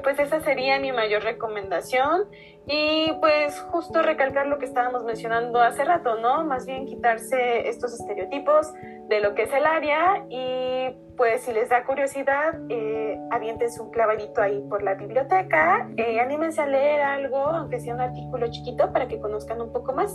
pues 0.03 0.18
esa 0.18 0.41
sería 0.41 0.78
mi 0.78 0.93
mayor 0.93 1.22
recomendación. 1.22 2.24
Y 2.70 3.12
pues 3.20 3.59
justo 3.70 4.03
recalcar 4.03 4.47
lo 4.47 4.59
que 4.59 4.66
estábamos 4.66 5.03
mencionando 5.05 5.61
hace 5.61 5.84
rato, 5.84 6.20
¿no? 6.20 6.45
Más 6.45 6.66
bien 6.66 6.84
quitarse 6.84 7.66
estos 7.66 7.95
estereotipos 7.95 8.74
de 9.09 9.20
lo 9.20 9.34
que 9.34 9.45
es 9.45 9.53
el 9.55 9.64
área 9.64 10.26
y 10.28 10.91
pues 11.16 11.43
si 11.43 11.53
les 11.53 11.70
da 11.70 11.84
curiosidad, 11.84 12.61
eh, 12.68 13.18
avientes 13.30 13.80
un 13.80 13.91
clavadito 13.91 14.43
ahí 14.43 14.62
por 14.68 14.82
la 14.82 14.95
biblioteca, 14.95 15.91
eh, 15.97 16.20
anímense 16.20 16.61
a 16.61 16.66
leer 16.66 17.01
algo, 17.01 17.39
aunque 17.39 17.80
sea 17.80 17.95
un 17.95 18.01
artículo 18.01 18.49
chiquito, 18.51 18.93
para 18.93 19.09
que 19.09 19.18
conozcan 19.18 19.61
un 19.61 19.72
poco 19.72 19.95
más. 19.95 20.12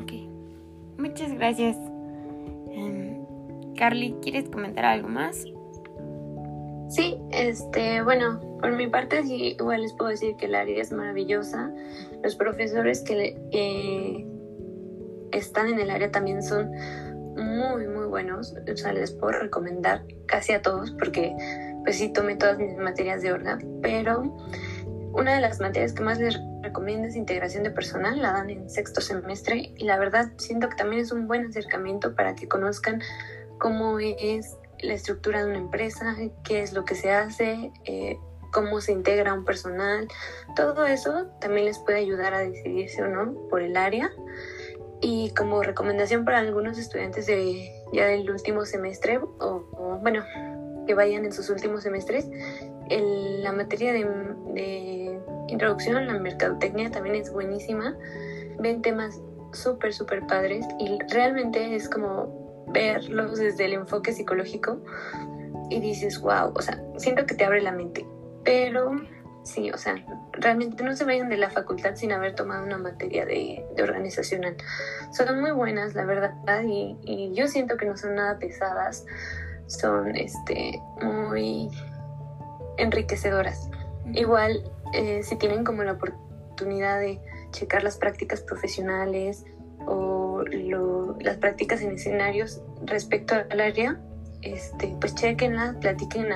Ok, 0.00 0.12
muchas 0.98 1.32
gracias. 1.32 1.76
Em, 2.70 3.24
Carly, 3.74 4.16
¿quieres 4.22 4.48
comentar 4.50 4.84
algo 4.84 5.08
más? 5.08 5.46
Sí, 6.92 7.18
este, 7.30 8.02
bueno, 8.02 8.38
por 8.60 8.72
mi 8.72 8.86
parte 8.86 9.22
sí, 9.22 9.56
igual 9.58 9.80
les 9.80 9.94
puedo 9.94 10.10
decir 10.10 10.36
que 10.36 10.44
el 10.44 10.54
área 10.54 10.78
es 10.78 10.92
maravillosa. 10.92 11.72
Los 12.22 12.36
profesores 12.36 13.00
que 13.00 14.26
están 15.32 15.68
en 15.68 15.80
el 15.80 15.90
área 15.90 16.10
también 16.10 16.42
son 16.42 16.70
muy, 17.34 17.88
muy 17.88 18.04
buenos. 18.04 18.54
O 18.70 18.76
sea, 18.76 18.92
les 18.92 19.10
puedo 19.10 19.32
recomendar 19.32 20.04
casi 20.26 20.52
a 20.52 20.60
todos 20.60 20.90
porque 20.90 21.34
pues 21.82 21.96
sí 21.96 22.12
tomé 22.12 22.36
todas 22.36 22.58
mis 22.58 22.76
materias 22.76 23.22
de 23.22 23.32
orga, 23.32 23.58
pero 23.80 24.36
una 25.14 25.34
de 25.34 25.40
las 25.40 25.60
materias 25.60 25.94
que 25.94 26.02
más 26.02 26.18
les 26.18 26.38
recomiendo 26.60 27.08
es 27.08 27.16
integración 27.16 27.62
de 27.62 27.70
personal, 27.70 28.20
la 28.20 28.32
dan 28.32 28.50
en 28.50 28.68
sexto 28.68 29.00
semestre 29.00 29.72
y 29.78 29.84
la 29.84 29.98
verdad 29.98 30.30
siento 30.36 30.68
que 30.68 30.76
también 30.76 31.00
es 31.00 31.10
un 31.10 31.26
buen 31.26 31.46
acercamiento 31.46 32.14
para 32.14 32.34
que 32.34 32.48
conozcan 32.48 33.00
cómo 33.58 33.98
es 33.98 34.58
la 34.82 34.94
estructura 34.94 35.44
de 35.44 35.50
una 35.50 35.58
empresa, 35.58 36.16
qué 36.44 36.62
es 36.62 36.72
lo 36.72 36.84
que 36.84 36.94
se 36.94 37.10
hace, 37.10 37.72
eh, 37.84 38.18
cómo 38.52 38.80
se 38.80 38.92
integra 38.92 39.32
un 39.32 39.44
personal, 39.44 40.08
todo 40.56 40.86
eso 40.86 41.28
también 41.40 41.66
les 41.66 41.78
puede 41.78 41.98
ayudar 41.98 42.34
a 42.34 42.40
decidirse 42.40 43.02
o 43.02 43.08
no 43.08 43.48
por 43.48 43.62
el 43.62 43.76
área. 43.76 44.10
Y 45.00 45.32
como 45.34 45.62
recomendación 45.62 46.24
para 46.24 46.38
algunos 46.38 46.78
estudiantes 46.78 47.26
de 47.26 47.72
ya 47.92 48.06
del 48.06 48.30
último 48.30 48.64
semestre, 48.64 49.18
o, 49.18 49.98
bueno, 50.00 50.22
que 50.86 50.94
vayan 50.94 51.24
en 51.24 51.32
sus 51.32 51.50
últimos 51.50 51.82
semestres, 51.82 52.28
la 52.88 53.52
materia 53.52 53.92
de, 53.92 54.04
de 54.54 55.20
introducción 55.48 55.96
a 55.96 56.02
la 56.02 56.18
mercadotecnia 56.18 56.90
también 56.90 57.16
es 57.16 57.32
buenísima. 57.32 57.96
Ven 58.60 58.80
temas 58.82 59.20
súper, 59.52 59.92
súper 59.92 60.26
padres 60.26 60.64
y 60.78 60.98
realmente 61.10 61.74
es 61.74 61.88
como 61.88 62.41
verlos 62.72 63.38
desde 63.38 63.64
el 63.66 63.74
enfoque 63.74 64.12
psicológico 64.12 64.82
y 65.70 65.80
dices, 65.80 66.20
wow, 66.20 66.52
o 66.54 66.62
sea, 66.62 66.82
siento 66.96 67.26
que 67.26 67.34
te 67.34 67.44
abre 67.44 67.62
la 67.62 67.72
mente, 67.72 68.06
pero 68.44 68.92
Sí, 69.44 69.72
o 69.72 69.76
sea, 69.76 69.96
realmente 70.32 70.84
no 70.84 70.94
se 70.94 71.04
vayan 71.04 71.28
de 71.28 71.36
la 71.36 71.50
facultad 71.50 71.96
sin 71.96 72.12
haber 72.12 72.36
tomado 72.36 72.64
una 72.64 72.78
materia 72.78 73.26
de, 73.26 73.64
organizacional. 73.82 74.56
Son 75.10 75.40
muy 75.40 75.50
buenas, 75.50 75.94
la 75.94 76.04
verdad, 76.04 76.32
y, 76.64 76.96
y, 77.02 77.34
yo 77.34 77.48
siento 77.48 77.76
que 77.76 77.86
no 77.86 77.96
son 77.96 78.14
nada 78.14 78.38
pesadas, 78.38 79.04
son 79.66 80.14
este, 80.14 80.80
muy 81.02 81.68
enriquecedoras. 82.76 83.68
Igual, 84.12 84.62
eh, 84.92 85.22
si 85.24 85.34
tienen 85.36 85.64
como 85.64 85.82
la 85.82 85.92
oportunidad 85.92 87.00
de 87.00 87.20
checar 87.50 87.82
las 87.82 87.96
prácticas 87.96 88.42
profesionales 88.42 89.44
o 89.86 90.11
las 90.44 91.36
prácticas 91.38 91.82
en 91.82 91.92
escenarios 91.92 92.62
respecto 92.84 93.34
al 93.34 93.60
área, 93.60 94.00
este, 94.42 94.94
pues 95.00 95.14
chequenlas, 95.14 95.76
platiquen 95.76 96.28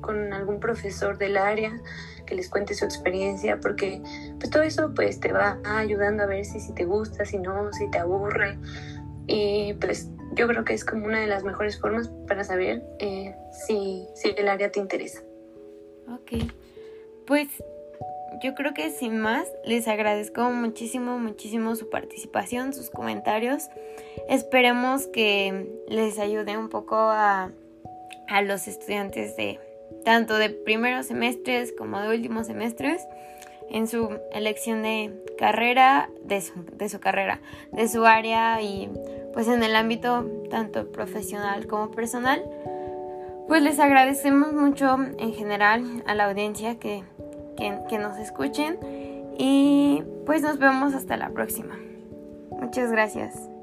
con 0.00 0.32
algún 0.32 0.60
profesor 0.60 1.16
del 1.18 1.36
área 1.36 1.80
que 2.26 2.34
les 2.34 2.50
cuente 2.50 2.74
su 2.74 2.84
experiencia, 2.84 3.58
porque 3.60 4.02
pues 4.38 4.50
todo 4.50 4.62
eso 4.62 4.92
pues 4.94 5.20
te 5.20 5.32
va 5.32 5.58
ayudando 5.64 6.24
a 6.24 6.26
ver 6.26 6.44
si, 6.44 6.60
si 6.60 6.72
te 6.74 6.84
gusta, 6.84 7.24
si 7.24 7.38
no, 7.38 7.72
si 7.72 7.90
te 7.90 7.98
aburre. 7.98 8.58
Y 9.26 9.74
pues 9.74 10.10
yo 10.34 10.46
creo 10.46 10.64
que 10.64 10.74
es 10.74 10.84
como 10.84 11.06
una 11.06 11.20
de 11.20 11.26
las 11.26 11.44
mejores 11.44 11.80
formas 11.80 12.10
para 12.28 12.44
saber 12.44 12.82
eh, 12.98 13.34
si, 13.66 14.06
si 14.14 14.34
el 14.36 14.48
área 14.48 14.70
te 14.70 14.80
interesa. 14.80 15.22
Ok, 16.08 16.44
pues 17.26 17.48
yo 18.42 18.54
creo 18.54 18.74
que 18.74 18.90
sin 18.90 19.18
más 19.18 19.46
les 19.64 19.88
agradezco 19.88 20.50
muchísimo, 20.50 21.18
muchísimo 21.18 21.74
su 21.76 21.88
participación, 21.90 22.72
sus 22.72 22.90
comentarios. 22.90 23.68
Esperemos 24.28 25.06
que 25.06 25.68
les 25.88 26.18
ayude 26.18 26.56
un 26.56 26.68
poco 26.68 26.96
a, 26.96 27.50
a 28.28 28.42
los 28.42 28.68
estudiantes 28.68 29.36
de 29.36 29.60
tanto 30.04 30.36
de 30.36 30.50
primeros 30.50 31.06
semestres 31.06 31.72
como 31.76 32.00
de 32.00 32.08
últimos 32.08 32.46
semestres 32.46 33.06
en 33.70 33.88
su 33.88 34.18
elección 34.32 34.82
de 34.82 35.12
carrera, 35.38 36.08
de 36.22 36.40
su, 36.40 36.52
de 36.64 36.88
su, 36.88 37.00
carrera, 37.00 37.40
de 37.72 37.88
su 37.88 38.04
área 38.04 38.62
y 38.62 38.90
pues 39.32 39.48
en 39.48 39.62
el 39.62 39.74
ámbito 39.74 40.24
tanto 40.50 40.90
profesional 40.92 41.66
como 41.66 41.90
personal. 41.90 42.42
Pues 43.48 43.62
les 43.62 43.78
agradecemos 43.78 44.52
mucho 44.52 44.96
en 45.18 45.32
general 45.32 46.02
a 46.06 46.14
la 46.14 46.24
audiencia 46.24 46.78
que 46.78 47.04
que, 47.56 47.98
nos 47.98 48.18
escuchen 48.18 48.78
y 49.38 50.02
pues 50.24 50.42
nos 50.42 50.58
vemos 50.58 50.94
hasta 50.94 51.16
la 51.16 51.30
próxima. 51.30 51.78
Muchas 52.60 52.90
gracias. 52.90 53.55